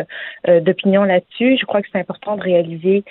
[0.49, 1.57] euh, d'opinions là-dessus.
[1.59, 3.05] Je crois que c'est important de réaliser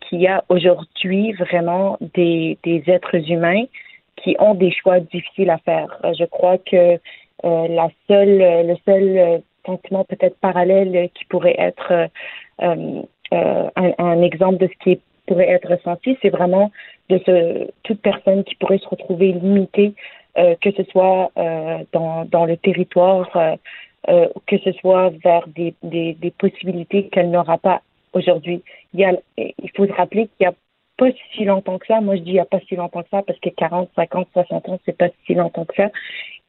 [0.00, 3.64] qu'il y a aujourd'hui vraiment des, des êtres humains
[4.14, 5.88] qui ont des choix difficiles à faire.
[6.16, 7.00] Je crois que
[7.42, 12.08] la seule, le seul sentiment peut-être parallèle qui pourrait être
[12.60, 16.70] un, un, exemple de ce qui pourrait être ressenti, c'est vraiment
[17.08, 19.94] de ce, toute personne qui pourrait se retrouver limitée,
[20.38, 23.30] euh, que ce soit euh, dans, dans le territoire,
[24.08, 28.62] euh, que ce soit vers des, des, des possibilités qu'elle n'aura pas aujourd'hui.
[28.94, 30.54] Il, y il faut se rappeler qu'il n'y a
[30.96, 32.00] pas si longtemps que ça.
[32.00, 34.28] Moi, je dis il n'y a pas si longtemps que ça parce que 40, 50,
[34.32, 35.90] 60 ans, c'est pas si longtemps que ça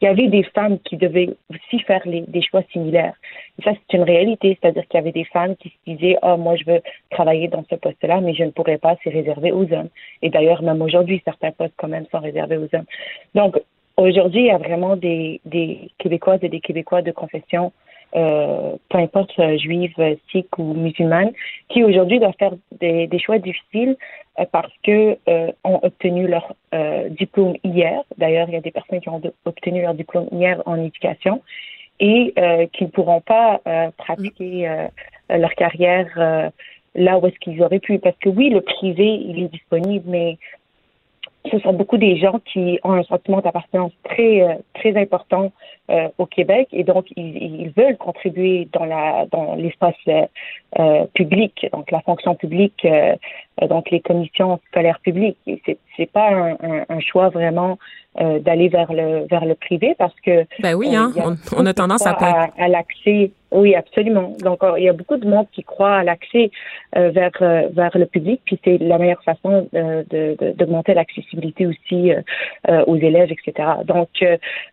[0.02, 3.16] il y avait des femmes qui devaient aussi faire des choix similaires.
[3.60, 6.38] Et ça, c'est une réalité, c'est-à-dire qu'il y avait des femmes qui se disaient, oh,
[6.38, 9.72] moi, je veux travailler dans ce poste-là, mais je ne pourrais pas, c'est réservé aux
[9.74, 9.90] hommes.
[10.22, 12.86] Et d'ailleurs, même aujourd'hui, certains postes quand même sont réservés aux hommes.
[13.34, 13.60] Donc,
[13.98, 17.72] aujourd'hui, il y a vraiment des, des Québécoises et des Québécois de confession
[18.16, 19.94] euh, peu importe euh, juive,
[20.32, 21.32] sikh ou musulmane,
[21.70, 23.98] qui aujourd'hui doivent faire des, choix difficiles
[24.40, 26.56] euh, parce que euh, ont obtenu leur
[27.10, 28.02] diplôme hier.
[28.18, 31.42] D'ailleurs, il y a des personnes qui ont obtenu leur diplôme hier en éducation
[32.00, 32.34] et
[32.74, 33.62] qui ne pourront pas
[33.98, 34.70] pratiquer
[35.30, 36.52] leur carrière
[36.94, 37.98] là où est-ce qu'ils auraient pu.
[37.98, 40.38] Parce que oui, le privé, il est disponible, mais
[41.52, 45.52] ce sont beaucoup des gens qui ont un sentiment d'appartenance très euh, très important
[45.90, 51.68] euh, au Québec et donc ils, ils, veulent contribuer dans la dans l'espace euh, public,
[51.72, 52.86] donc la fonction publique,
[53.70, 55.38] donc les commissions scolaires publiques.
[55.66, 56.58] C'est c'est pas un,
[56.90, 57.78] un, choix vraiment
[58.18, 61.12] d'aller vers le vers le privé parce que ben oui hein,
[61.56, 64.34] on, a tendance à à, à l'accès oui, absolument.
[64.42, 66.52] Donc, il y a beaucoup de monde qui croit à l'accès
[66.98, 70.04] euh, vers euh, vers le public, puis c'est la meilleure façon euh,
[70.58, 72.12] d'augmenter l'accessibilité aussi
[72.88, 73.70] aux élèves, etc.
[73.86, 74.10] Donc,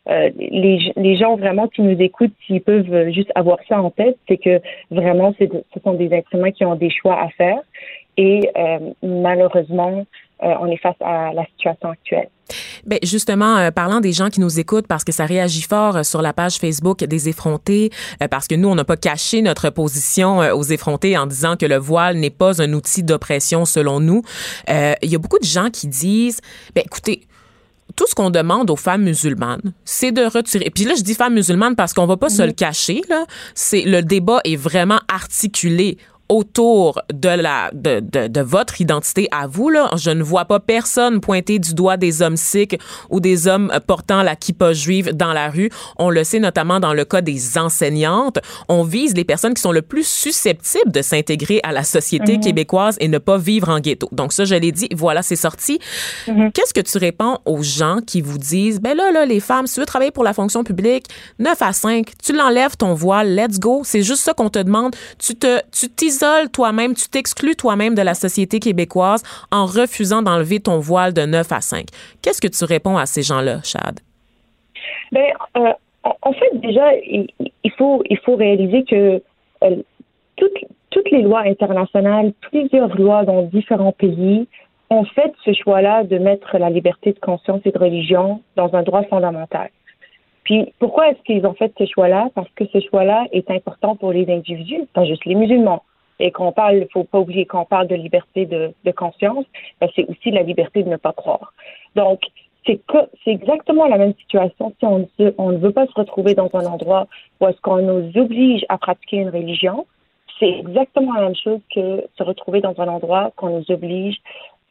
[0.07, 4.39] les, les gens vraiment qui nous écoutent, s'ils peuvent juste avoir ça en tête, c'est
[4.39, 5.47] que vraiment, ce
[5.83, 7.59] sont des êtres qui ont des choix à faire,
[8.17, 8.51] et
[9.03, 10.05] malheureusement,
[10.45, 12.29] on est face à la situation actuelle.
[12.87, 16.03] Ben justement, euh, parlant des gens qui nous écoutent, parce que ça réagit fort euh,
[16.03, 17.91] sur la page Facebook des effrontés,
[18.23, 21.67] euh, parce que nous, on n'a pas caché notre position aux effrontés en disant que
[21.67, 24.23] le voile n'est pas un outil d'oppression selon nous.
[24.69, 26.41] Il y a beaucoup de gens qui disent,
[26.75, 27.23] ben écoutez,
[27.97, 30.71] tout ce qu'on demande aux femmes musulmanes, c'est de retirer.
[30.71, 33.03] Puis là, je dis femmes musulmanes parce qu'on va pas se le cacher.
[33.09, 39.29] Là, c'est le débat est vraiment articulé autour de la de, de, de, votre identité
[39.31, 39.91] à vous là.
[39.97, 42.79] Je ne vois pas personne pointer du doigt des hommes sikhs
[43.11, 45.71] ou des hommes portant la kippa juive dans la rue.
[45.99, 48.39] On le sait notamment dans le cas des enseignantes.
[48.69, 52.43] On vise les personnes qui sont le plus susceptibles de s'intégrer à la société mhm.
[52.43, 54.09] québécoise et ne pas vivre en ghetto.
[54.13, 55.79] Donc ça je l'ai dit voilà c'est sorti.
[56.27, 56.53] Mhm.
[56.53, 59.75] qu'est-ce que tu réponds aux gens qui vous disent ben là là les femmes si
[59.75, 61.07] tu veux travailler pour la fonction publique
[61.39, 63.83] 9 à 5 tu l'enlèves ton voile let's go.
[63.85, 64.97] C'est juste ça qu'on te demande.
[65.19, 70.61] Tu te tu t'isoles toi-même, tu t'exclus toi-même de la société québécoise en refusant d'enlever
[70.61, 71.87] ton voile de 9 à 5.
[72.23, 74.01] Qu'est-ce que tu réponds à ces gens-là, Chad?
[75.13, 75.73] Ben, euh,
[76.23, 77.29] en fait, déjà, il,
[77.77, 79.23] faut, il faut réaliser que
[79.65, 79.77] euh,
[80.37, 84.47] toutes, toutes les lois internationales, plusieurs lois dans différents pays
[84.91, 88.83] ont fait ce choix-là de mettre la liberté de conscience et de religion dans un
[88.83, 89.71] droit fondamental.
[90.45, 92.29] Puis pourquoi est-ce qu'ils ont fait ce choix-là?
[92.35, 95.83] Parce que ce choix-là est important pour les individus, pas juste les musulmans
[96.21, 99.45] et qu'on parle, il faut pas oublier qu'on parle de liberté de, conscience,
[99.81, 101.53] ben c'est aussi la liberté de ne pas croire.
[101.97, 102.21] Donc,
[102.67, 102.81] c'est
[103.25, 106.65] c'est exactement la même situation si on, on ne veut pas se retrouver dans un
[106.65, 107.09] endroit
[107.41, 109.87] où est-ce qu'on nous oblige à pratiquer une religion.
[110.39, 114.21] C'est exactement la même chose que se retrouver dans un endroit qu'on nous oblige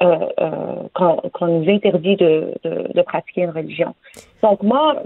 [0.02, 0.90] euh, euh,
[1.34, 3.94] qu'on nous interdit de, de, de, pratiquer une religion.
[4.42, 4.98] Donc moi,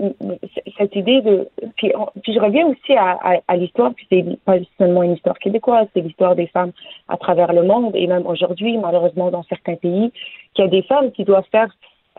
[0.78, 1.48] cette idée de...
[1.76, 1.92] Puis,
[2.24, 5.88] puis je reviens aussi à, à, à l'histoire, puis c'est pas seulement une histoire québécoise,
[5.94, 6.72] c'est l'histoire des femmes
[7.10, 10.12] à travers le monde et même aujourd'hui, malheureusement, dans certains pays,
[10.54, 11.70] qu'il y a des femmes qui doivent faire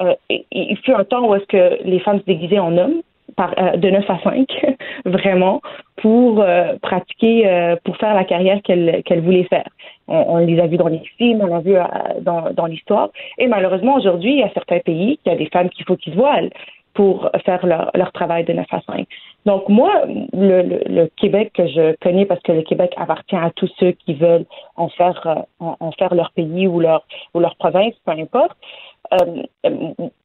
[0.01, 3.03] euh, il fut un temps où est-ce que les femmes se déguisaient en hommes
[3.37, 4.47] par, euh, de 9 à 5,
[5.05, 5.61] vraiment,
[5.97, 9.69] pour euh, pratiquer, euh, pour faire la carrière qu'elle qu'elle voulait faire.
[10.09, 11.77] On, on, les a vus dans les films, on l'a vu
[12.23, 13.11] dans, dans l'histoire.
[13.39, 16.15] Et malheureusement, aujourd'hui, il y a certains pays, y a des femmes qu'il faut qu'ils
[16.15, 16.51] voilent
[16.99, 19.07] pour faire leur, leur travail de 9 à 5.
[19.47, 23.53] Donc moi, le, le, le, Québec que je connais, parce que le Québec appartient à
[23.55, 27.55] tous ceux qui veulent en faire, en, en faire leur pays ou leur, ou leur
[27.55, 28.88] province, peu importe, euh,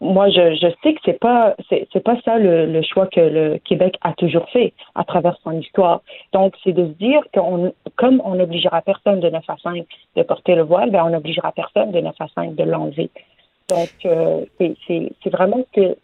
[0.01, 4.13] moi, je, sais que c'est pas c'est pas ça le, choix que le Québec a
[4.13, 6.01] toujours fait à travers son histoire.
[6.33, 10.23] Donc, c'est de se dire qu'on comme on n'obligera personne de 9 à 5 de
[10.23, 13.09] porter le voile, ben on n'obligera personne de 9 à 5 de l'enlever.
[13.69, 15.95] Donc, euh, c'est vraiment que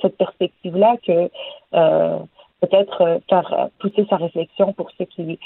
[0.00, 1.30] cette perspective-là que
[1.74, 2.18] euh,
[2.60, 5.38] peut-être faire pousser sa réflexion pour ceux qui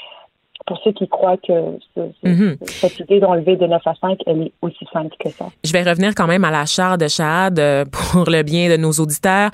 [0.67, 1.79] pour ceux qui croient que
[2.25, 2.57] mhm.
[2.67, 5.47] cette idée d'enlever de 9 à 5, elle est aussi simple que ça.
[5.65, 8.77] Je vais revenir quand même à la charte de Chad euh, pour le bien de
[8.77, 9.51] nos auditeurs.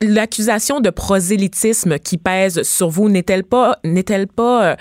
[0.00, 4.76] L'accusation de prosélytisme qui pèse sur vous n'est-elle pas, n'est-elle pas euh,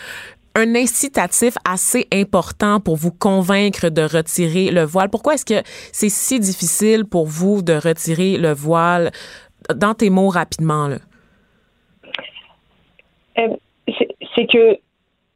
[0.56, 5.10] un incitatif assez important pour vous convaincre de retirer le voile?
[5.10, 9.12] Pourquoi est-ce que c'est si difficile pour vous de retirer le voile?
[9.76, 10.98] Dans tes mots rapidement, là.
[13.38, 13.56] Euh,
[14.36, 14.78] c'est que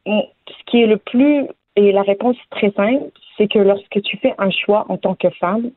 [0.05, 4.33] ce qui est le plus, et la réponse très simple, c'est que lorsque tu fais
[4.37, 5.71] un choix en tant que femme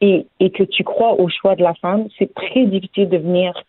[0.00, 3.62] et, que tu crois au choix de la femme, c'est très difficile de venir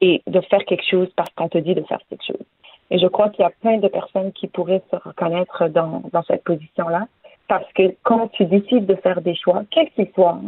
[0.00, 2.46] et de faire quelque chose parce qu'on te dit de faire quelque chose.
[2.90, 6.44] Et je crois qu'il y a plein de personnes qui pourraient se reconnaître dans, cette
[6.44, 7.06] position-là.
[7.46, 10.40] Parce que quand tu décides de faire des choix, quels qu'ils soient,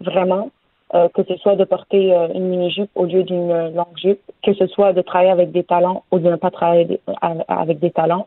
[0.00, 0.50] vraiment,
[0.94, 4.54] euh, que ce soit de porter euh, une mini-jupe au lieu d'une longue jupe, que
[4.54, 7.00] ce soit de travailler avec des talents ou de ne pas travailler
[7.48, 8.26] avec des talents,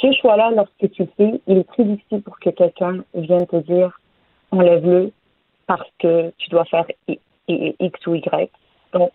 [0.00, 3.56] ce choix-là, lorsque tu le fais, il est très difficile pour que quelqu'un vienne te
[3.56, 3.98] dire
[4.50, 5.12] enlève-le
[5.66, 6.86] parce que tu dois faire
[7.48, 8.50] X ou Y.
[8.92, 9.10] Donc,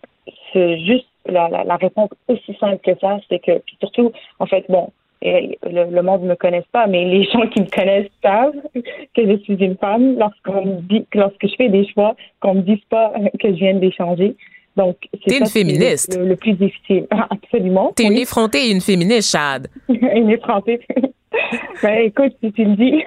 [0.52, 4.64] c'est juste la, la, réponse aussi simple que ça, c'est que, puis surtout, en fait,
[4.68, 4.90] bon,
[5.22, 9.36] le, monde ne me connaisse pas, mais les gens qui me connaissent savent que je
[9.42, 13.12] suis une femme lorsqu'on me dit, lorsque je fais des choix, qu'on me dise pas
[13.40, 14.36] que je viens d'échanger.
[14.78, 16.16] Donc, c'est une féministe.
[16.16, 17.08] Le, plus difficile.
[17.30, 17.92] Absolument.
[17.96, 19.66] T'es une effrontée et une féministe, Chad.
[19.88, 20.80] une effrontée.
[21.82, 23.02] ben, écoute, si tu le dis.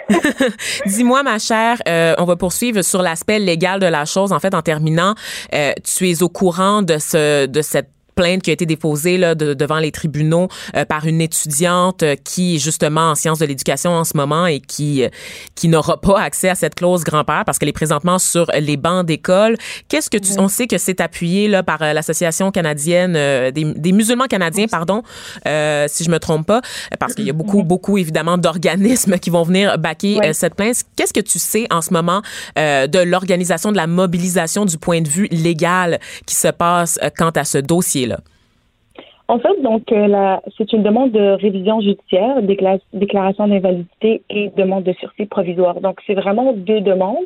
[0.85, 4.33] Dis-moi, ma chère, euh, on va poursuivre sur l'aspect légal de la chose.
[4.33, 5.15] En fait, en terminant,
[5.55, 7.89] euh, tu es au courant de ce, de cette
[8.21, 12.55] plainte qui a été déposée là, devant les tribunaux euh, par une étudiante euh, qui
[12.55, 15.09] est justement en sciences de l'éducation en ce moment et qui, euh,
[15.55, 19.07] qui n'aura pas accès à cette clause grand-père parce qu'elle est présentement sur les bancs
[19.07, 19.57] d'école.
[19.87, 23.13] Qu'est-ce que tu, on sait que c'est appuyé là, par l'association canadienne
[23.51, 25.01] des, des, musulmans canadiens, pardon,
[25.45, 26.61] si je me trompe pas,
[26.99, 30.83] parce qu'il y a beaucoup, beaucoup évidemment d'organismes qui vont venir baquer cette plainte.
[30.95, 32.21] Qu'est-ce que tu sais en ce moment
[32.55, 37.43] de l'organisation de la mobilisation du point de vue légal qui se passe quant à
[37.43, 37.57] ce
[39.31, 42.41] En fait, donc, euh, c'est une demande de révision judiciaire,
[42.91, 45.79] déclaration d'invalidité et demande de sursis provisoire.
[45.79, 47.25] Donc, c'est vraiment deux demandes.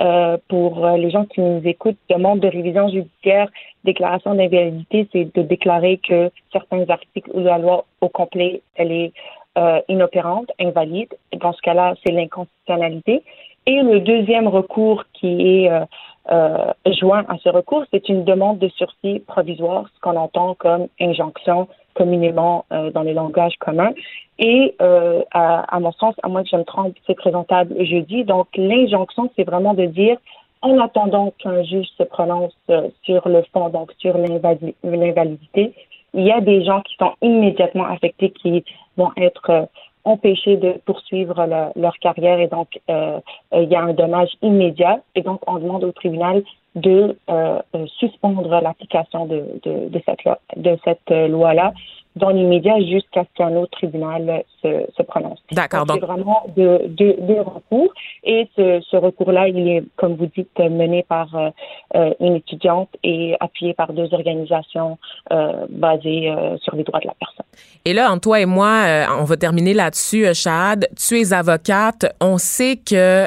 [0.00, 3.48] Euh, pour euh, les gens qui nous écoutent, demande de révision judiciaire,
[3.84, 9.12] déclaration d'invalidité, c'est de déclarer que certains articles de la loi au complet, elle est
[9.88, 11.14] inopérante, invalide.
[11.40, 13.22] Dans ce cas-là, c'est l'inconstitutionnalité.
[13.66, 15.70] Et le deuxième recours qui est
[16.28, 21.68] joint à ce recours, c'est une demande de sursis provisoire, ce qu'on entend comme injonction
[21.94, 23.92] communément euh, dans les langages communs.
[24.38, 28.24] Et euh, à, mon sens, à moins que je me trompe, c'est présentable jeudi.
[28.24, 30.18] Donc l'injonction, c'est vraiment de dire,
[30.60, 35.72] en attendant qu'un juge se prononce euh, sur le fond, donc sur l'invalidité,
[36.14, 38.64] il y a des gens qui sont immédiatement affectés, qui
[38.96, 39.68] vont être
[40.04, 43.20] empêcher de poursuivre leur carrière et donc euh,
[43.52, 46.42] euh, il y a un dommage immédiat et donc on demande au tribunal
[46.74, 47.60] de euh,
[47.98, 49.44] suspendre l'application de,
[50.04, 51.72] cette loi, de cette loi-là
[52.16, 55.40] dans l'immédiat jusqu'à ce qu'un autre tribunal se, se prononce.
[55.50, 55.84] D'accord.
[55.84, 57.92] Donc, c'est vraiment deux de, de recours.
[58.22, 61.50] Et ce, ce recours-là, il est, comme vous dites, mené par euh,
[61.96, 64.96] euh, une étudiante et appuyé par deux organisations
[65.32, 67.46] euh, basées euh, sur les droits de la personne.
[67.84, 70.88] Et là, entre toi et moi, euh, on va terminer là-dessus, Chad.
[70.96, 72.14] Tu es avocate.
[72.20, 73.26] On sait que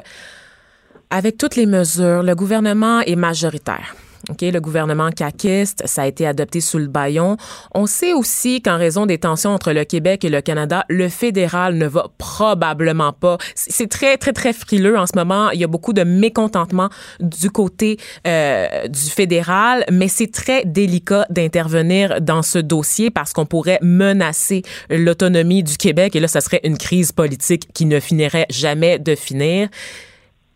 [1.09, 3.95] avec toutes les mesures, le gouvernement est majoritaire.
[4.29, 7.37] OK, le gouvernement caquiste, ça a été adopté sous le baillon.
[7.73, 11.75] On sait aussi qu'en raison des tensions entre le Québec et le Canada, le fédéral
[11.75, 13.37] ne va probablement pas.
[13.55, 15.49] C'est très, très, très frileux en ce moment.
[15.51, 21.25] Il y a beaucoup de mécontentement du côté euh, du fédéral, mais c'est très délicat
[21.29, 26.61] d'intervenir dans ce dossier parce qu'on pourrait menacer l'autonomie du Québec et là, ça serait
[26.63, 29.69] une crise politique qui ne finirait jamais de finir.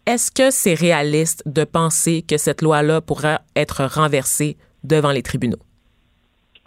[0.07, 5.59] Est-ce que c'est réaliste de penser que cette loi-là pourra être renversée devant les tribunaux?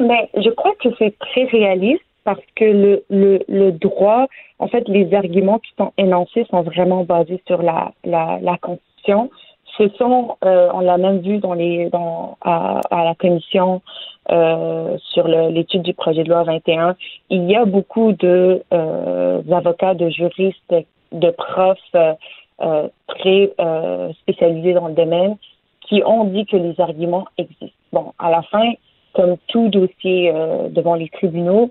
[0.01, 3.05] Mais je crois que c'est très réaliste parce que le,
[3.49, 4.27] le, droit,
[4.59, 9.31] en fait, les arguments qui sont énoncés sont vraiment basés sur la, la, la Constitution.
[9.77, 13.83] Ce sont, euh, on l'a même vu dans les, dans, à, à la commission
[14.31, 16.97] euh, sur l'étude du projet de loi 21,
[17.29, 20.75] il y a beaucoup de euh, avocats, de juristes,
[21.13, 22.17] de profs
[22.61, 23.53] euh, très
[24.21, 25.37] spécialisés dans le domaine
[25.81, 27.77] qui ont dit que les arguments existent.
[27.93, 28.73] Bon, à la fin,
[29.13, 30.33] comme tout dossier
[30.71, 31.71] devant les tribunaux,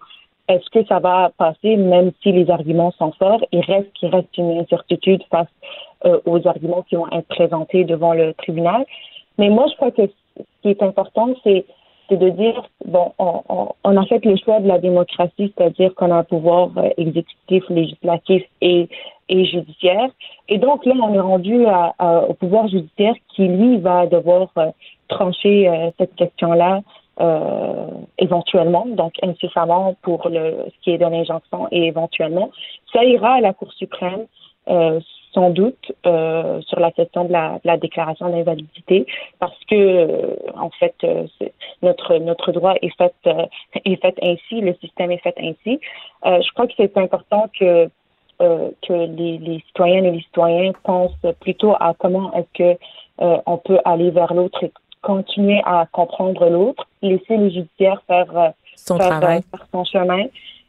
[0.49, 3.43] est-ce que ça va passer même si les arguments sont forts?
[3.51, 5.47] Il reste qu'il reste une incertitude face
[6.05, 8.85] euh, aux arguments qui vont être présentés devant le tribunal.
[9.37, 11.65] Mais moi, je crois que ce qui est important, c'est
[12.11, 16.11] de dire, bon, on, on, on, a fait le choix de la démocratie, c'est-à-dire qu'on
[16.11, 18.89] a un pouvoir euh, exécutif, législatif et,
[19.29, 20.09] et judiciaire.
[20.49, 21.93] Et donc là, on est rendu à,
[22.27, 24.71] au pouvoir judiciaire qui, lui, va devoir euh,
[25.07, 26.81] trancher cette question-là
[27.19, 32.49] euh, éventuellement, donc incessamment pour le, ce qui est de l'injonction et éventuellement.
[32.91, 34.25] Ça ira à la Cour suprême,
[34.67, 34.99] euh,
[35.33, 39.05] sans doute, euh, sur la question de la, de la déclaration d'invalidité,
[39.39, 41.27] parce que, euh, en fait, euh,
[41.81, 43.13] notre, notre droit est fait,
[43.85, 45.79] est fait ainsi, le système est fait ainsi.
[46.25, 47.89] je crois que c'est important que
[48.81, 52.79] que les, les, citoyennes et les citoyens pensent plutôt à comment est-ce que
[53.45, 54.59] on peut aller vers l'autre
[55.03, 60.25] continuer à comprendre l'autre, laisser le judiciaire faire euh, son travail, euh, faire son chemin.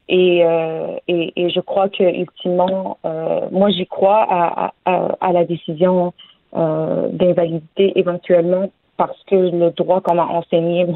[0.09, 5.33] Et, euh, et, et, je crois que ultimement, euh, moi j'y crois à, à, à,
[5.33, 6.13] la décision
[6.55, 10.87] euh, d'invalidité éventuellement parce que le droit qu'on m'a enseigné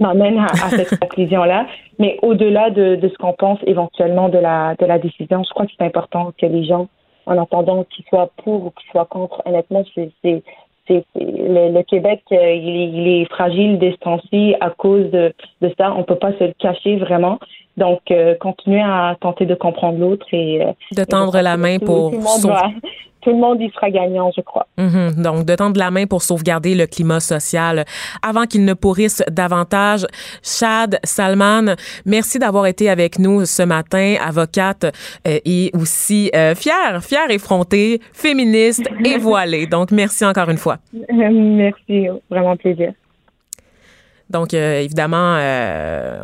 [0.00, 1.66] m'amène à, à, cette conclusion-là.
[1.98, 5.66] Mais au-delà de, de ce qu'on pense éventuellement de la de la décision, je crois
[5.66, 6.88] que c'est important que les gens,
[7.26, 12.54] en entendant qu'ils soient pour ou qu'ils soient contre, honnêtement, c'est c'est le, Québec, euh,
[12.54, 15.32] il, est, fragile des temps-ci à cause de,
[15.78, 15.94] ça.
[15.96, 17.38] On peut pas se le cacher vraiment.
[17.76, 22.12] Donc, euh, continuer à tenter de comprendre l'autre et euh, de tendre la main pour
[23.24, 24.66] tout le monde y sera gagnant, je crois.
[24.78, 25.22] Mm-hmm.
[25.22, 27.84] Donc, de tendre la main pour sauvegarder le climat social
[28.22, 30.06] avant qu'il ne pourrisse davantage.
[30.42, 34.84] Chad Salman, merci d'avoir été avec nous ce matin, avocate
[35.26, 39.66] euh, et aussi euh, fière, fière effrontée, féministe et voilée.
[39.66, 40.76] Donc, merci encore une fois.
[41.12, 42.92] merci, vraiment plaisir.
[44.34, 46.18] Donc, euh, évidemment, euh,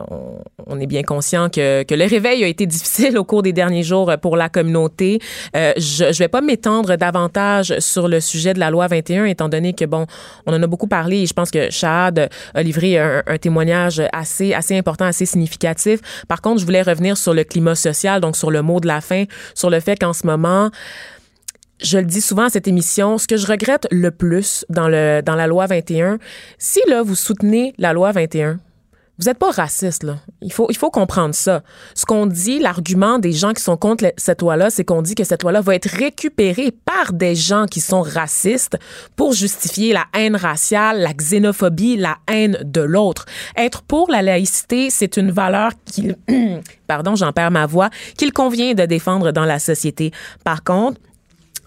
[0.66, 3.84] on, est bien conscient que, que, le réveil a été difficile au cours des derniers
[3.84, 5.20] jours pour la communauté.
[5.54, 9.48] Euh, je ne vais pas m'étendre davantage sur le sujet de la loi 21, étant
[9.48, 10.06] donné que, bon,
[10.44, 14.02] on en a beaucoup parlé et je pense que Chad a livré un, un témoignage
[14.12, 16.00] assez, assez important, assez significatif.
[16.26, 19.00] Par contre, je voulais revenir sur le climat social, donc sur le mot de la
[19.00, 19.22] fin,
[19.54, 20.70] sur le fait qu'en ce moment,
[21.82, 25.22] je le dis souvent à cette émission, ce que je regrette le plus dans, le,
[25.22, 26.18] dans la loi 21,
[26.58, 28.58] si là, vous soutenez la loi 21,
[29.20, 30.16] vous n'êtes pas raciste, là.
[30.40, 31.62] Il faut, il faut comprendre ça.
[31.94, 35.24] Ce qu'on dit, l'argument des gens qui sont contre cette loi-là, c'est qu'on dit que
[35.24, 38.78] cette loi-là va être récupérée par des gens qui sont racistes
[39.16, 43.26] pour justifier la haine raciale, la xénophobie, la haine de l'autre.
[43.58, 46.16] Être pour la laïcité, c'est une valeur qu'il,
[46.86, 50.12] pardon, j'en perds ma voix, qu'il convient de défendre dans la société.
[50.44, 50.98] Par contre,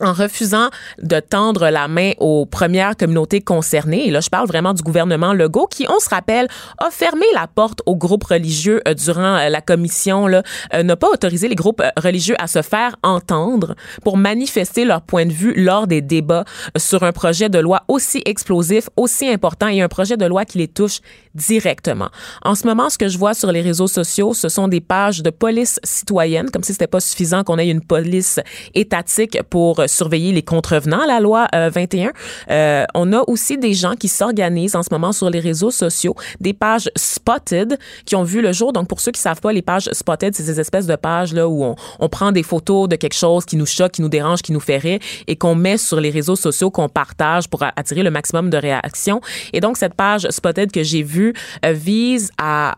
[0.04, 0.70] en refusant
[1.02, 4.08] de tendre la main aux premières communautés concernées.
[4.08, 6.48] Et là, je parle vraiment du gouvernement Legault qui, on se rappelle,
[6.78, 10.44] a fermé la porte aux groupes religieux euh, durant euh, la commission, là,
[10.74, 15.26] euh, n'a pas autorisé les groupes religieux à se faire entendre pour manifester leur point
[15.26, 16.46] de vue lors des débats
[16.78, 20.58] sur un projet de loi aussi explosif, aussi important et un projet de loi qui
[20.58, 21.00] les touche
[21.36, 22.10] directement.
[22.44, 25.24] En ce moment, ce que je vois sur les réseaux sociaux, ce sont des pages
[25.24, 28.40] de police citoyenne, comme si c'était pas suffisant qu'on ait une police
[28.74, 32.08] étatique pour surveiller les contrevenants à la loi 21.
[32.08, 32.12] Euh,
[32.52, 36.16] euh, on a aussi des gens qui s'organisent en ce moment sur les réseaux sociaux,
[36.40, 38.74] des pages spotted qui ont vu le jour.
[38.74, 41.48] Donc, pour ceux qui savent pas, les pages spotted, c'est ces espèces de pages là
[41.48, 44.42] où on, on, prend des photos de quelque chose qui nous choque, qui nous dérange,
[44.42, 48.04] qui nous fait rire et qu'on met sur les réseaux sociaux, qu'on partage pour attirer
[48.04, 49.22] le maximum de réactions.
[49.52, 51.34] Et donc, cette page spotted que j'ai vue
[51.66, 52.76] euh, vise à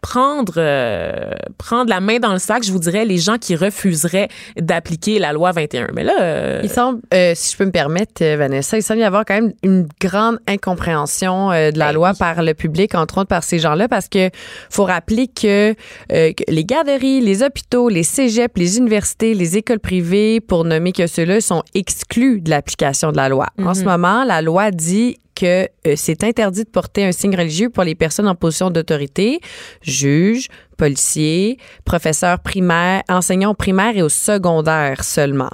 [0.00, 4.28] prendre euh, prendre la main dans le sac, je vous dirais les gens qui refuseraient
[4.56, 5.88] d'appliquer la loi 21.
[5.94, 9.04] Mais là, euh, il semble, euh, si je peux me permettre, Vanessa, il semble y
[9.04, 13.28] avoir quand même une grande incompréhension de la ben loi par le public, entre autres
[13.28, 14.30] par ces gens-là, parce que
[14.70, 15.74] faut rappeler que,
[16.10, 21.40] les garderies, les hôpitaux, les cégeps, les universités, les écoles privées, pour nommer que ceux-là,
[21.40, 23.46] sont exclus de l'application de la loi.
[23.62, 23.86] En ce mhm.
[23.86, 28.26] moment, la loi dit que c'est interdit de porter un signe religieux pour les personnes
[28.26, 29.40] en position d'autorité,
[29.82, 30.48] juges,
[30.78, 35.50] policiers, professeurs primaires, enseignants au primaire et au secondaire seulement,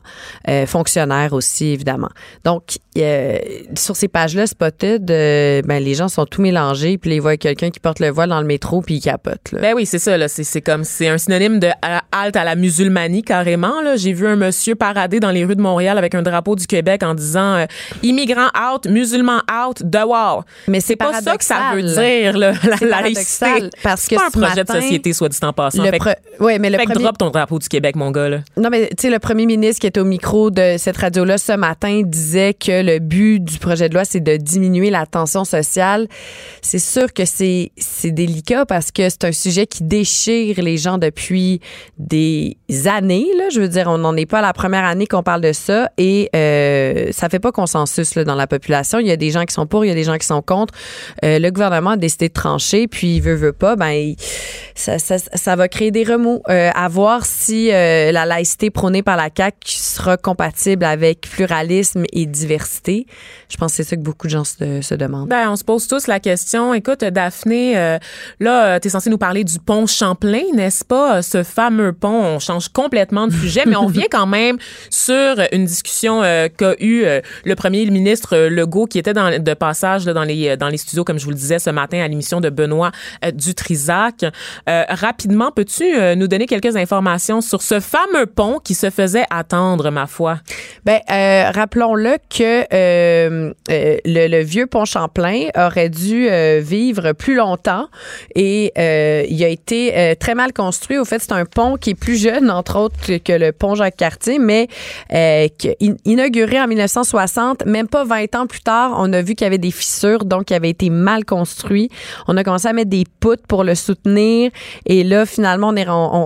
[0.49, 2.11] euh, fonctionnaires aussi évidemment.
[2.45, 3.39] Donc euh,
[3.77, 7.71] sur ces pages-là, Spotted, euh, ben les gens sont tout mélangés, puis ils voient quelqu'un
[7.71, 9.51] qui porte le voile dans le métro puis il capote.
[9.51, 9.61] Là.
[9.61, 10.17] Ben oui, c'est ça.
[10.17, 13.81] Là, c'est, c'est comme c'est un synonyme de à- halte à la musulmanie carrément.
[13.83, 16.67] Là, j'ai vu un monsieur parader dans les rues de Montréal avec un drapeau du
[16.67, 17.67] Québec en disant euh,
[18.03, 20.45] immigrants out, musulmans out, dehors.
[20.69, 23.71] Mais C'est pas ça que ça veut dire là, la C'est laïcité.
[23.83, 25.83] parce C'est que pas un projet matin, de société soit dit en passant.
[25.83, 27.97] Le Fait, que- pre- ouais, mais le fait que premier drop ton drapeau du Québec,
[27.97, 28.39] mon gars là.
[28.57, 31.53] Non, mais tu sais, le premier ministre qui était au micro de cette radio-là ce
[31.53, 36.09] matin disait que le but du projet de loi, c'est de diminuer la tension sociale.
[36.63, 40.99] C'est sûr que c'est c'est délicat parce que c'est un sujet qui déchire les gens
[40.99, 41.61] depuis
[41.99, 42.57] des
[42.87, 43.27] années.
[43.39, 43.49] Là.
[43.53, 45.91] Je veux dire, on n'en est pas à la première année qu'on parle de ça
[45.99, 48.99] et euh, ça fait pas consensus là, dans la population.
[48.99, 50.43] Il y a des gens qui sont pour, il y a des gens qui sont
[50.43, 50.75] contre.
[51.25, 54.15] Euh, le gouvernement a décidé de trancher, puis il veut, veut pas, ben
[54.75, 56.43] ça, ça, ça va créer des remous.
[56.49, 62.05] Euh, à voir si euh, la laïcité prônée par la CAQ sera compatible avec pluralisme
[62.13, 63.07] et diversité.
[63.49, 65.29] Je pense que c'est ça que beaucoup de gens se, se demandent.
[65.29, 66.75] Ben, on se pose tous la question.
[66.75, 67.99] Écoute, Daphné, euh,
[68.41, 71.23] là, tu es censé nous parler du pont Champlain, n'est-ce pas?
[71.23, 74.57] Ce fameux pont, on change complètement de sujet, mais on vient quand même
[74.91, 76.23] sur une discussion
[76.57, 80.57] qu'a eu euh, le premier ministre Legault, qui était dans, de passage là, dans, les,
[80.57, 82.91] dans les studios, comme je vous le disais ce matin, à l'émission de Benoît
[83.33, 84.25] Dutrisac.
[84.69, 89.25] Euh, rapidement, peux-tu euh, nous donner quelques informations sur ce fameux pont qui se faisait
[89.31, 90.39] attendre, ma foi?
[90.85, 97.13] Ben, euh, rappelons-le que euh, euh, le, le vieux pont Champlain aurait dû euh, vivre
[97.13, 97.89] plus longtemps
[98.35, 100.99] et il a été très mal construit.
[100.99, 104.39] Au fait, c'est un pont qui est plus jeune, entre autres, que, le pont Jacques-Cartier,
[104.39, 104.69] mais
[106.05, 109.59] inauguré en 1960, même pas 20 ans plus tard, on a vu qu'il y avait
[109.59, 111.89] des fissures, donc il avait été mal construit.
[112.29, 114.51] On a commencé à mettre des poutres pour le soutenir
[114.87, 115.77] et là, finalement, on,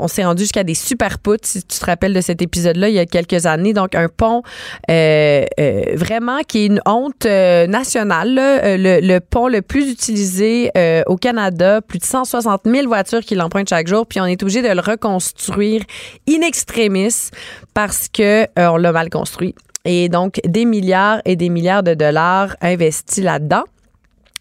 [0.04, 2.94] est, s'est rendu jusqu'à des super poutres, si tu te rappelles de cet épisode-là, il
[2.94, 3.72] y a quelques années.
[3.72, 4.42] Donc, un pont
[4.90, 8.34] euh, euh, vraiment qui est une honte euh, nationale.
[8.34, 10.70] le, le pont le plus utilisé
[11.06, 14.62] au Canada, plus de 160 000 voitures qui l'empruntent chaque jour, puis on est obligé
[14.62, 15.82] de le reconstruire
[16.28, 17.30] in extremis
[17.74, 19.54] parce que on l'a mal construit.
[19.84, 23.64] Et donc, des milliards et des milliards de dollars investis là-dedans.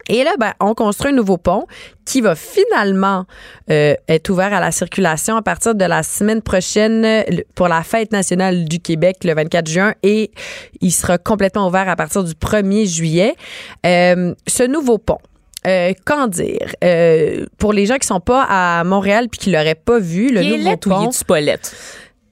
[0.10, 1.66] Et là, ben, on construit un nouveau pont
[2.06, 3.26] qui va finalement
[3.70, 7.26] euh, être ouvert à la circulation à partir de la semaine prochaine
[7.56, 10.32] pour la fête nationale du Québec le 24 juin et
[10.80, 13.36] il sera complètement ouvert à partir du 1er juillet.
[13.86, 15.20] Euh, ce nouveau pont.
[15.66, 16.76] Euh, qu'en dire?
[16.84, 20.42] Euh, pour les gens qui sont pas à Montréal puis qui l'auraient pas vu, le
[20.42, 21.10] il est nouveau ou il pont.
[21.10, 21.76] est Paulette?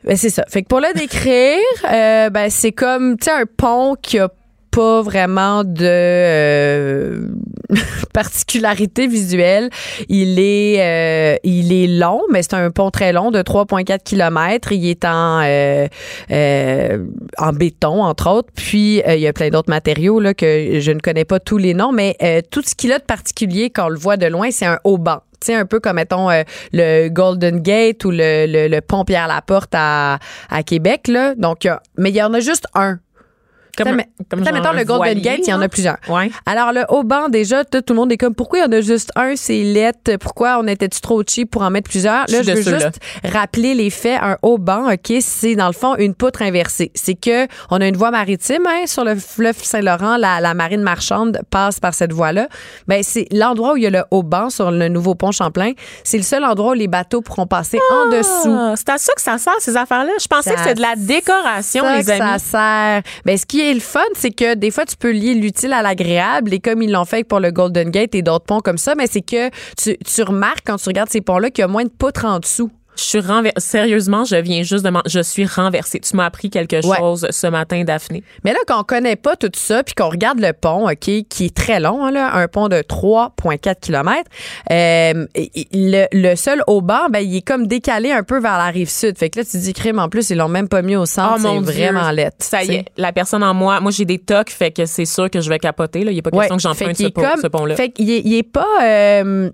[0.05, 0.45] Ben, c'est ça.
[0.47, 1.59] Fait que pour le décrire,
[1.91, 4.29] euh, ben, c'est comme, tu sais, un pont qui a
[4.75, 7.27] pas vraiment de euh,
[8.13, 9.69] particularité visuelle.
[10.09, 14.73] Il est euh, il est long, mais c'est un pont très long de 3,4 km.
[14.73, 15.87] Il est en euh,
[16.29, 17.05] euh,
[17.37, 18.49] en béton entre autres.
[18.53, 21.57] Puis euh, il y a plein d'autres matériaux là que je ne connais pas tous
[21.57, 22.17] les noms, mais
[22.51, 24.97] tout ce qu'il a de particulier quand on le voit de loin, c'est un haut
[24.97, 25.21] banc.
[25.39, 26.29] Tu sais, un peu comme, mettons,
[26.73, 30.19] le Golden Gate ou le, le, pont Pierre-Laporte à,
[30.49, 31.35] à Québec, là.
[31.35, 31.67] Donc,
[31.97, 32.99] mais il y en a juste un.
[33.77, 35.97] Comme, comme genre mettons, le Golden Gate, il y en a plusieurs.
[36.09, 36.31] Ouais.
[36.45, 38.71] Alors, le haut banc, déjà, tout, tout le monde est comme, pourquoi il y en
[38.71, 42.25] a juste un, c'est lettre, pourquoi on était-tu trop cheap pour en mettre plusieurs?
[42.27, 44.19] Je Là, je de veux juste rappeler les faits.
[44.21, 46.91] Un haut banc, OK, c'est dans le fond une poutre inversée.
[46.95, 50.81] C'est que on a une voie maritime hein, sur le fleuve Saint-Laurent, la, la marine
[50.81, 52.47] marchande passe par cette voie-là.
[52.87, 55.71] Ben, c'est l'endroit où il y a le haut banc sur le nouveau pont Champlain.
[56.03, 58.55] C'est le seul endroit où les bateaux pourront passer en dessous.
[58.57, 60.11] Ah, c'est à ça que ça sert, ces affaires-là?
[60.21, 62.19] Je pensais que c'était de la décoration, les amis.
[62.19, 63.01] ça sert.
[63.25, 65.81] Ben, ce qui est le fun, c'est que des fois, tu peux lier l'utile à
[65.81, 68.95] l'agréable et comme ils l'ont fait pour le Golden Gate et d'autres ponts comme ça,
[68.95, 71.83] mais c'est que tu, tu remarques quand tu regardes ces ponts-là qu'il y a moins
[71.83, 72.71] de poutres en dessous.
[72.97, 73.53] Je suis renversée.
[73.57, 75.99] Sérieusement, je viens juste de m'en- Je suis renversée.
[75.99, 76.97] Tu m'as appris quelque Ouais.
[76.97, 78.23] chose ce matin, Daphné.
[78.43, 80.97] Mais là, quand on connaît pas tout ça, puis qu'on regarde le pont, OK,
[81.29, 84.21] qui est très long, hein, là, un pont de 3,4 km,
[84.71, 85.25] euh,
[85.73, 88.89] le, le seul au banc, ben, il est comme décalé un peu vers la rive
[88.89, 89.17] sud.
[89.17, 91.35] Fait que là, tu dis, crime, en plus, ils l'ont même pas mis au centre.
[91.37, 91.83] Oh, mon c'est Dieu.
[91.89, 92.37] vraiment lettre.
[92.39, 95.29] Ça y est, la personne en moi, moi j'ai des tocs, fait que c'est sûr
[95.29, 96.03] que je vais capoter.
[96.03, 96.11] Là.
[96.11, 97.75] Il n'y a pas question que j'emprunte pont- ce pont-là.
[97.75, 99.49] Fait qu'il est, il est pas, euh,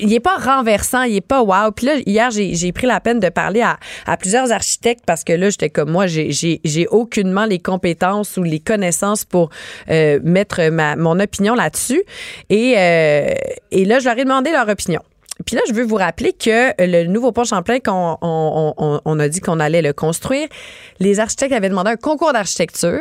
[0.00, 1.70] il est pas renversant, il est pas wow.
[1.72, 5.32] Puis là, hier, j'ai, j'ai pris la peine de parler à, plusieurs architectes parce que
[5.34, 9.50] là, j'étais comme moi, j'ai, aucunement les compétences ou les connaissances pour
[9.90, 12.02] euh, mettre ma, mon opinion là-dessus.
[12.48, 13.34] Et, euh,
[13.70, 15.00] et là, je leur ai demandé leur opinion.
[15.44, 19.18] Puis là, je veux vous rappeler que le nouveau pont Champlain, qu'on on, on- on
[19.18, 20.46] a dit qu'on allait le construire,
[21.00, 23.00] les architectes avaient demandé un concours d'architecture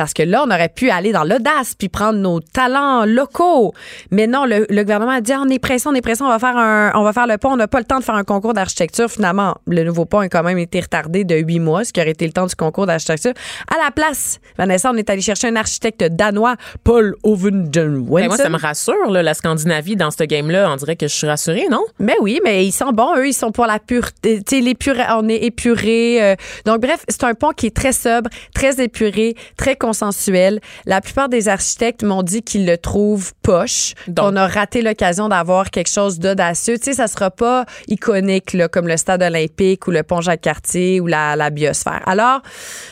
[0.00, 3.74] Parce que là, on aurait pu aller dans l'audace puis prendre nos talents locaux.
[4.10, 6.28] Mais non, le, le gouvernement a dit Ah, on est pressé, on est pressé, on
[6.28, 7.50] va faire un, on va faire le pont.
[7.52, 9.10] On n'a pas le temps de faire un concours d'architecture.
[9.10, 12.12] Finalement, le nouveau pont a quand même été retardé de huit mois, ce qui aurait
[12.12, 13.32] été le temps du concours d'architecture.
[13.70, 18.36] À la place, Vanessa, on est allé chercher un architecte danois, Paul Ovenden Ben, moi,
[18.38, 20.70] ça me rassure, là, la Scandinavie dans ce game-là.
[20.72, 21.84] On dirait que je suis rassurée, non?
[21.98, 24.42] Mais oui, mais ils sont bons, eux, ils sont pour la pureté.
[24.42, 26.22] Tu sais, l'épuré, on est épuré.
[26.22, 30.60] euh, donc, bref, c'est un pont qui est très sobre, très épuré, très consensuel.
[30.86, 33.94] La plupart des architectes m'ont dit qu'ils le trouvent poche.
[34.06, 34.26] Donc.
[34.32, 36.78] On a raté l'occasion d'avoir quelque chose d'audacieux.
[36.78, 41.00] Tu sais, ça sera pas iconique, là, comme le stade olympique ou le pont Jacques-Cartier
[41.00, 42.02] ou la, la biosphère.
[42.06, 42.40] Alors,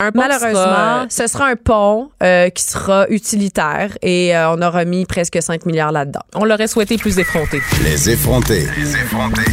[0.00, 4.84] Un malheureusement, sera- ce sera un pont euh, qui sera utilitaire et euh, on aura
[4.84, 6.20] mis presque 5 milliards là-dedans.
[6.34, 7.60] On l'aurait souhaité plus effronté.
[7.84, 8.66] Les effrontés.
[8.76, 9.52] Les effrontés.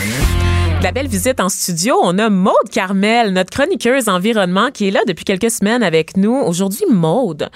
[0.83, 5.01] La belle visite en studio, on a Maude Carmel, notre chroniqueuse environnement, qui est là
[5.05, 6.33] depuis quelques semaines avec nous.
[6.33, 7.49] Aujourd'hui, Maude,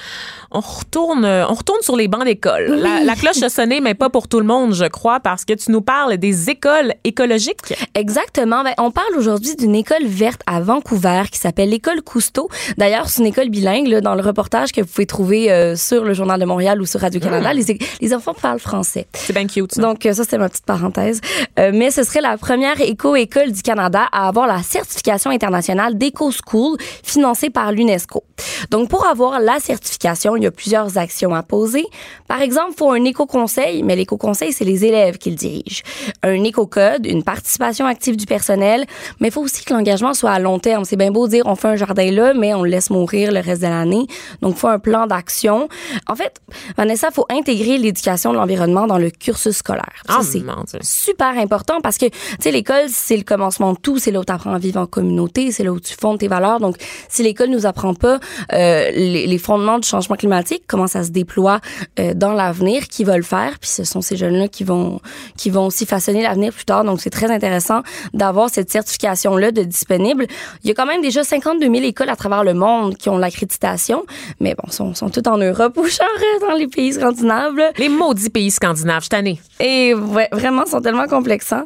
[0.52, 2.68] on retourne, on retourne sur les bancs d'école.
[2.68, 5.54] La, la cloche a sonné, mais pas pour tout le monde, je crois, parce que
[5.54, 7.74] tu nous parles des écoles écologiques.
[7.96, 8.64] Exactement.
[8.64, 12.48] Ben, on parle aujourd'hui d'une école verte à Vancouver qui s'appelle l'école Cousteau.
[12.78, 13.88] D'ailleurs, c'est une école bilingue.
[13.88, 16.86] Là, dans le reportage que vous pouvez trouver euh, sur le Journal de Montréal ou
[16.86, 19.08] sur Radio-Canada, les, les enfants parlent français.
[19.14, 19.82] C'est bien cute, ça.
[19.82, 21.22] Donc, euh, ça, c'était ma petite parenthèse.
[21.58, 22.80] Euh, mais ce serait la première
[23.16, 28.24] éco-école du Canada à avoir la certification internationale d'Eco-School financée par l'UNESCO.
[28.70, 31.86] Donc, pour avoir la certification, il y a plusieurs actions à poser.
[32.28, 35.84] Par exemple, il faut un éco-conseil, mais l'éco-conseil, c'est les élèves qui le dirigent.
[36.24, 38.86] Un éco-code, une participation active du personnel,
[39.20, 40.86] mais il faut aussi que l'engagement soit à long terme.
[40.86, 43.40] C'est bien beau dire on fait un jardin là, mais on le laisse mourir le
[43.40, 44.06] reste de l'année.
[44.42, 45.70] Donc, il faut un plan d'action.
[46.08, 46.42] En fait,
[46.78, 50.02] Vanessa, il faut intégrer l'éducation de l'environnement dans le cursus scolaire.
[50.08, 54.00] Ça, Ah, c'est super important parce que, tu sais, l'école, c'est le commencement de tout.
[54.00, 55.52] C'est là où tu apprends à vivre en communauté.
[55.52, 56.60] C'est là où tu fondes tes valeurs.
[56.60, 56.78] Donc,
[57.08, 58.20] si l'école nous apprend pas
[58.54, 61.60] euh, les, les fondements du changement climatique, comment ça se déploie
[62.00, 65.00] euh, dans l'avenir, qui va le faire, puis ce sont ces jeunes-là qui vont
[65.38, 66.84] qui vont aussi façonner l'avenir plus tard.
[66.84, 67.84] Donc, c'est très intéressant
[68.14, 70.26] d'avoir cette certification-là de disponible.
[70.64, 73.20] Il y a quand même déjà 52 000 écoles à travers le monde qui ont
[73.20, 74.06] l'accréditation,
[74.40, 76.08] mais bon, sont, sont toutes en Europe ou genre
[76.42, 77.56] dans les pays scandinaves.
[77.56, 77.72] là.
[77.78, 79.40] Les maudits pays scandinaves, je ai.
[79.60, 81.66] Et ouais, vraiment, sont tellement complexants.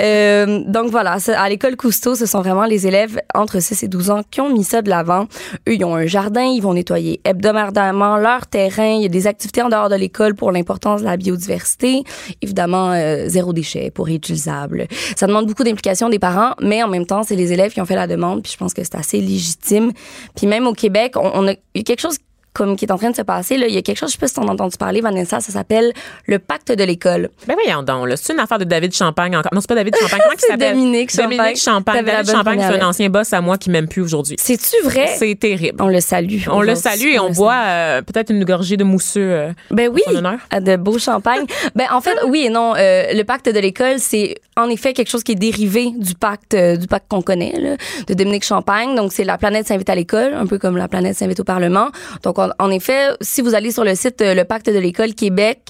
[0.00, 3.88] Euh, donc voilà, c'est- à l'école Cousteau, ce sont vraiment les élèves entre 6 et
[3.88, 5.24] 12 ans qui ont mis ça de l'avant.
[5.68, 8.94] Eux, ils ont un jardin, ils vont nettoyer hebdomadairement leur terrain.
[8.96, 12.02] Il y a des activités en dehors de l'école pour l'importance de la biodiversité.
[12.40, 14.86] Évidemment, euh, zéro déchet pour réutilisable.
[15.16, 17.86] Ça demande beaucoup d'implication des parents, mais en même temps, c'est les élèves qui ont
[17.86, 19.92] fait la demande, puis je pense que c'est assez légitime.
[20.36, 22.16] Puis même au Québec, on, on a a quelque chose
[22.52, 23.56] comme qui est en train de se passer.
[23.56, 23.66] Là.
[23.68, 25.52] Il y a quelque chose, je sais pas si t'en as entendu parler, Vanessa, ça
[25.52, 25.92] s'appelle
[26.26, 27.30] le pacte de l'école.
[27.46, 28.16] Ben voyons donc, là.
[28.16, 29.52] C'est une affaire de David Champagne encore.
[29.54, 30.20] Non, c'est pas David Champagne.
[30.22, 30.74] Comment C'est s'appelle?
[30.74, 31.36] Dominique Champagne.
[31.36, 32.04] Dominique Champagne.
[32.04, 34.36] David Champagne, c'est un ancien boss à moi qui m'aime plus aujourd'hui.
[34.38, 35.14] C'est-tu vrai?
[35.16, 35.80] C'est terrible.
[35.82, 36.40] On le salue.
[36.50, 39.20] On le salue et on le boit euh, peut-être une gorgée de mousseux.
[39.20, 40.02] euh, Ben oui,
[40.50, 41.46] à de beaux champagnes.
[41.74, 42.74] ben en fait, oui et non.
[42.76, 46.54] Euh, le pacte de l'école, c'est en effet quelque chose qui est dérivé du pacte
[46.54, 48.94] euh, du pacte qu'on connaît là, de Dominique Champagne.
[48.94, 51.88] Donc c'est la planète s'invite à l'école, un peu comme la planète s'invite au Parlement.
[52.22, 55.60] Donc en, effet, si vous allez sur le site euh, le pacte de l'école Québec,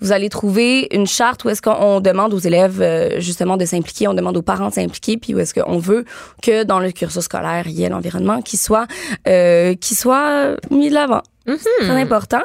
[0.00, 4.08] vous allez trouver une charte où est-ce qu'on demande aux élèves euh, justement de s'impliquer,
[4.08, 6.04] on demande aux parents de s'impliquer, puis où est-ce qu'on veut
[6.42, 8.86] que dans le cursus scolaire il y ait l'environnement qui soit
[9.24, 11.22] qui soit mis de l'avant.
[11.56, 12.42] Très important.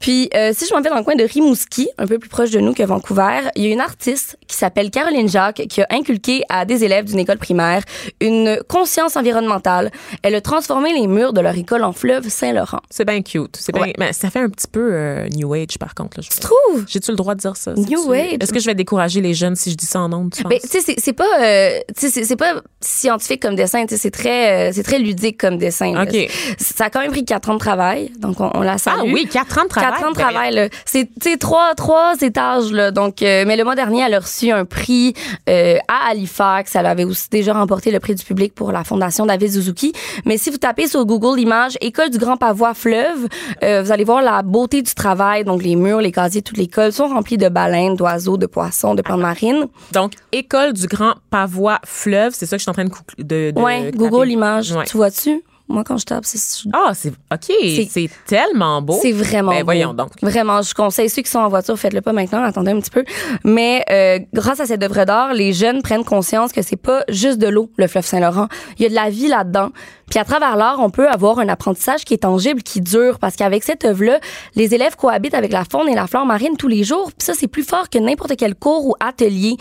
[0.00, 2.50] Puis, euh, si je m'en vais dans le coin de Rimouski, un peu plus proche
[2.50, 5.86] de nous que Vancouver, il y a une artiste qui s'appelle Caroline Jacques qui a
[5.90, 7.82] inculqué à des élèves d'une école primaire
[8.20, 9.90] une conscience environnementale.
[10.22, 12.80] Elle a transformé les murs de leur école en fleuve Saint-Laurent.
[12.88, 13.56] C'est bien cute.
[13.58, 13.76] C'est.
[13.78, 13.92] Ouais.
[13.98, 16.18] mais ça fait un petit peu euh, New Age, par contre.
[16.18, 16.84] Là, je Tu trouves?
[16.88, 17.74] J'ai-tu le droit de dire ça?
[17.74, 18.36] New Age?
[18.40, 20.42] Est-ce que je vais décourager les jeunes si je dis ça en ondes, tu?
[20.44, 23.84] Ben, c'est- pas, euh, c'est- pas scientifique comme dessin.
[23.88, 25.92] C'est très, euh, c'est très ludique comme dessin.
[25.92, 26.02] là.
[26.04, 26.30] OK.
[26.58, 28.96] Ça a quand même pris quatre ans de travail, donc on, on la salue.
[29.00, 29.90] ah oui, quatre ans de travail.
[29.90, 30.70] Quatre ans de Ben, travail.
[30.84, 31.08] C'est,
[31.38, 32.90] trois, trois étages, là.
[32.90, 35.14] Donc, euh, mais le mois dernier, elle a reçu un prix
[35.48, 36.74] euh, à Halifax.
[36.76, 39.92] Elle avait aussi déjà remporté le prix du public pour la Fondation David Suzuki.
[40.24, 43.26] Mais si vous tapez sur Google Images École du Grand Pavois Fleuve,
[43.62, 45.44] euh, vous allez voir la beauté du travail.
[45.44, 49.02] Donc, les murs, les casiers, toute l'école sont remplis de baleines, d'oiseaux, de poissons, de
[49.02, 49.66] plantes marines.
[49.92, 52.90] Donc, École du Grand Pavois Fleuve, c'est ça que je suis en train de...
[53.18, 53.92] de, taper.
[53.96, 54.72] Google Images.
[54.72, 54.84] Ouais.
[54.84, 55.42] Tu vois-tu?
[55.70, 57.88] Moi, quand je tape, c'est Ah, c'est OK.
[57.88, 58.98] C'est tellement beau.
[59.00, 59.64] C'est vraiment Ben, beau.
[59.66, 60.10] voyons donc.
[60.20, 63.04] Vraiment, je conseille ceux qui sont en voiture, faites-le pas maintenant, attendez un petit peu.
[63.44, 67.38] Mais euh, grâce à cette œuvre d'art, les jeunes prennent conscience que c'est pas juste
[67.38, 68.48] de l'eau, le fleuve Saint-Laurent.
[68.78, 69.70] Il y a de la vie là-dedans.
[70.10, 73.36] Puis à travers l'art, on peut avoir un apprentissage qui est tangible, qui dure, parce
[73.36, 74.18] qu'avec cette œuvre-là,
[74.56, 77.12] les élèves cohabitent avec la faune et la flore marine tous les jours.
[77.16, 79.56] Puis ça, c'est plus fort que n'importe quel cours ou atelier.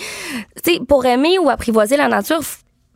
[0.64, 2.40] Tu sais, pour aimer ou apprivoiser la nature,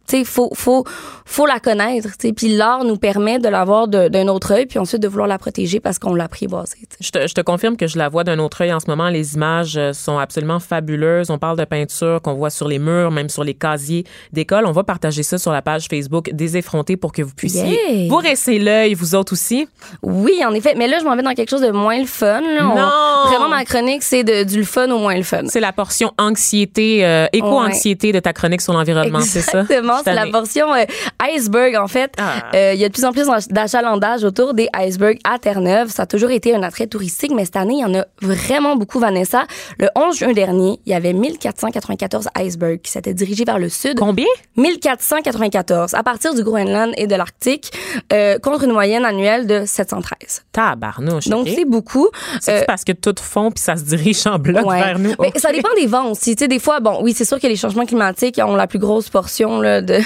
[0.08, 0.84] sais, faut, faut,
[1.26, 2.34] faut la connaître, tu sais.
[2.34, 5.38] Puis l'art nous permet de l'avoir de- d'un autre œil, puis ensuite de vouloir la
[5.38, 6.78] protéger parce qu'on l'a apprivoisée.
[7.00, 9.10] Je te, je te confirme que je la vois d'un autre œil en ce moment.
[9.10, 11.30] Les images euh, sont absolument fabuleuses.
[11.30, 14.66] On parle de peinture qu'on voit sur les murs, même sur les casiers d'école.
[14.66, 18.10] On va partager ça sur la page Facebook des effrontés pour que vous puissiez Yeah.
[18.10, 19.68] vous resser l'œil, vous autres aussi.
[20.02, 20.74] Oui, en effet.
[20.76, 22.42] Mais là, je m'en vais dans quelque chose de moins le fun.
[22.42, 22.62] là.
[22.62, 23.30] On- Non!
[23.30, 25.44] Vraiment, ma chronique, c'est du le fun au moins le fun.
[25.48, 29.62] C'est la portion anxiété, euh, éco-anxiété de ta chronique sur l'environnement, c'est ça?
[29.62, 30.86] Exactement, C'est la portion euh,
[31.34, 32.14] iceberg en fait.
[32.18, 32.50] Ah.
[32.56, 35.90] Euh, Il y a de plus en plus d'achalandage autour des icebergs à Terre-Neuve.
[35.90, 38.76] Ça a toujours été un attrait touristique, mais cette année, il y en a vraiment
[38.76, 39.46] beaucoup, Vanessa.
[39.80, 43.98] Le 11 juin dernier, il y avait 1494 icebergs qui s'étaient dirigés vers le sud.
[44.00, 44.28] Combien?
[44.58, 47.72] 1494 à partir du Groenland et de l'Arctique
[48.12, 50.44] euh, contre une moyenne annuelle de 713.
[50.54, 51.28] Tabarnouche.
[51.28, 52.08] Donc c'est beaucoup.
[52.40, 54.80] C'est Euh, parce que tout fond puis ça se dirige en bloc Ouais.
[54.80, 55.14] vers nous?
[55.20, 56.36] Mais ça dépend des vents aussi.
[56.36, 58.80] Tu sais, des fois, bon, oui, c'est sûr que les changements climatiques ont la plus
[58.80, 59.98] grosse portion là, de,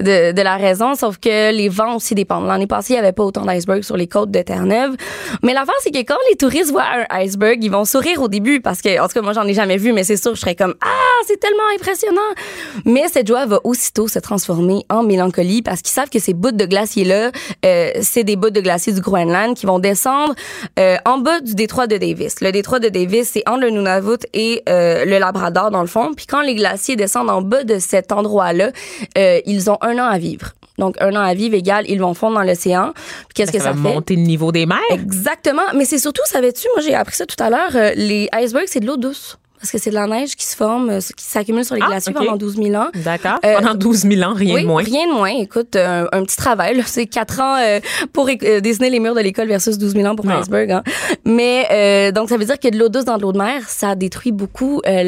[0.00, 2.46] de, de la raison, sauf que les vents aussi dépendent.
[2.46, 4.96] L'année passée, il n'y avait pas autant d'icebergs sur les côtes de Terre-Neuve.
[5.42, 8.60] Mais l'affaire, c'est que quand les touristes voient un iceberg, ils vont sourire au début
[8.60, 10.56] parce que, en tout cas, moi, j'en ai jamais vu, mais c'est sûr, je serais
[10.56, 12.20] comme, ah, c'est tellement impressionnant.
[12.84, 16.50] Mais cette joie va aussitôt se transformer en mélancolie parce qu'ils savent que ces bouts
[16.52, 17.30] de glacier-là,
[17.64, 19.91] euh, c'est des bouts de glacier du Groenland qui vont descendre
[20.78, 22.40] euh, en bas du détroit de Davis.
[22.40, 26.12] Le détroit de Davis, c'est entre le Nunavut et euh, le Labrador, dans le fond.
[26.14, 28.70] Puis quand les glaciers descendent en bas de cet endroit-là,
[29.18, 30.52] euh, ils ont un an à vivre.
[30.78, 32.92] Donc, un an à vivre égale, ils vont fondre dans l'océan.
[32.94, 33.94] Puis qu'est-ce Ben, que ça ça, va fait?
[33.94, 34.78] monter le niveau des mers.
[34.90, 35.62] Exactement.
[35.74, 38.80] Mais c'est surtout, savais-tu, moi j'ai appris ça tout à l'heure, euh, les icebergs, c'est
[38.80, 39.36] de l'eau douce.
[39.62, 41.88] Parce que c'est de la neige qui se forme, euh, qui s'accumule sur les Ah,
[41.90, 42.88] glaciers pendant 12 000 ans.
[42.94, 43.38] D'accord.
[43.46, 44.82] Euh, Pendant 12 000 ans, rien oui, de moins.
[44.82, 45.28] rien de moins.
[45.30, 46.82] Écoute, un, un petit travail.
[46.84, 47.78] C'est quatre ans euh,
[48.12, 50.40] pour euh, dessiner les murs de l'école versus 12 000 ans pour Ah.
[50.40, 50.72] iceberg.
[50.72, 50.82] Hein.
[51.24, 53.62] Mais euh, donc, ça veut dire que de l'eau douce dans de l'eau de mer,
[53.68, 55.04] ça détruit beaucoup euh,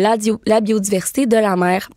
[0.46, 1.88] la biodiversité de la mer.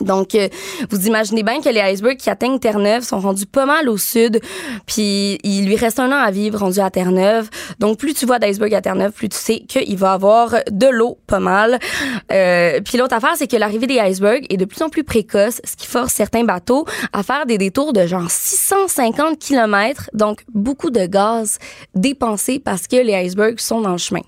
[0.00, 0.48] Donc, euh,
[0.90, 4.40] vous imaginez bien que les icebergs qui atteignent Terre-Neuve sont rendus pas mal au sud,
[4.86, 7.50] puis il lui reste un an à vivre rendu à Terre-Neuve.
[7.78, 11.18] Donc, plus tu vois d'icebergs à Terre-Neuve, plus tu sais qu'il va avoir de l'eau
[11.26, 11.78] pas mal.
[12.32, 15.60] Euh, puis l'autre affaire, c'est que l'arrivée des icebergs est de plus en plus précoce,
[15.64, 20.90] ce qui force certains bateaux à faire des détours de genre 650 km, donc beaucoup
[20.90, 21.58] de gaz
[21.94, 24.22] dépensé parce que les icebergs sont dans le chemin.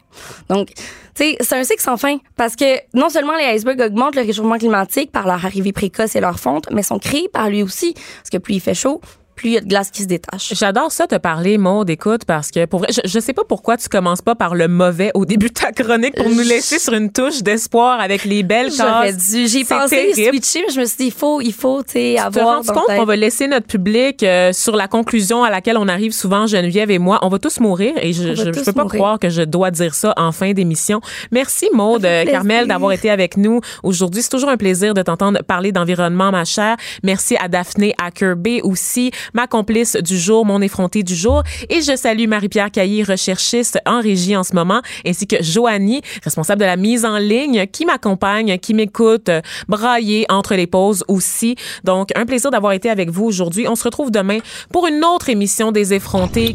[0.48, 0.70] Donc,
[1.14, 2.64] c'est un cycle sans fin parce que
[2.96, 6.68] non seulement les icebergs augmentent le réchauffement climatique par leur arrivée précoce et leur fonte,
[6.70, 9.00] mais sont créés par lui aussi parce que plus il fait chaud,
[9.34, 10.52] plus il y a de glace qui se détache.
[10.54, 13.76] J'adore ça te parler, Maud, écoute, parce que pour vrai, je, je sais pas pourquoi
[13.76, 16.94] tu commences pas par le mauvais au début de ta chronique pour nous laisser sur
[16.94, 20.36] une touche d'espoir avec les belles J'aurais dû, j'y ai C'est pensé terrible.
[20.36, 22.56] switcher, mais je me suis dit, il faut, il faut, tu sais, te avoir.
[22.58, 25.76] rends dans compte ta qu'on va laisser notre public euh, sur la conclusion à laquelle
[25.76, 27.18] on arrive souvent, Geneviève et moi?
[27.22, 28.98] On va tous mourir et je, je, je peux pas mourir.
[29.00, 31.00] croire que je dois dire ça en fin d'émission.
[31.30, 32.24] Merci fait euh.
[32.30, 34.22] Carmel, d'avoir été avec nous aujourd'hui.
[34.22, 36.76] C'est toujours un plaisir de t'entendre parler d'environnement, ma chère.
[37.02, 41.42] Merci à Daphné Ackerbay aussi, ma complice du jour, mon effronté du jour.
[41.68, 46.60] Et je salue Marie-Pierre Caillé, recherchiste en régie en ce moment, ainsi que Joanie, responsable
[46.60, 49.30] de la mise en ligne, qui m'accompagne, qui m'écoute,
[49.68, 51.56] brailler entre les pauses aussi.
[51.84, 53.66] Donc, un plaisir d'avoir été avec vous aujourd'hui.
[53.68, 54.38] On se retrouve demain
[54.72, 56.52] pour une autre émission des effrontés.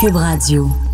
[0.00, 0.85] Cube Radio.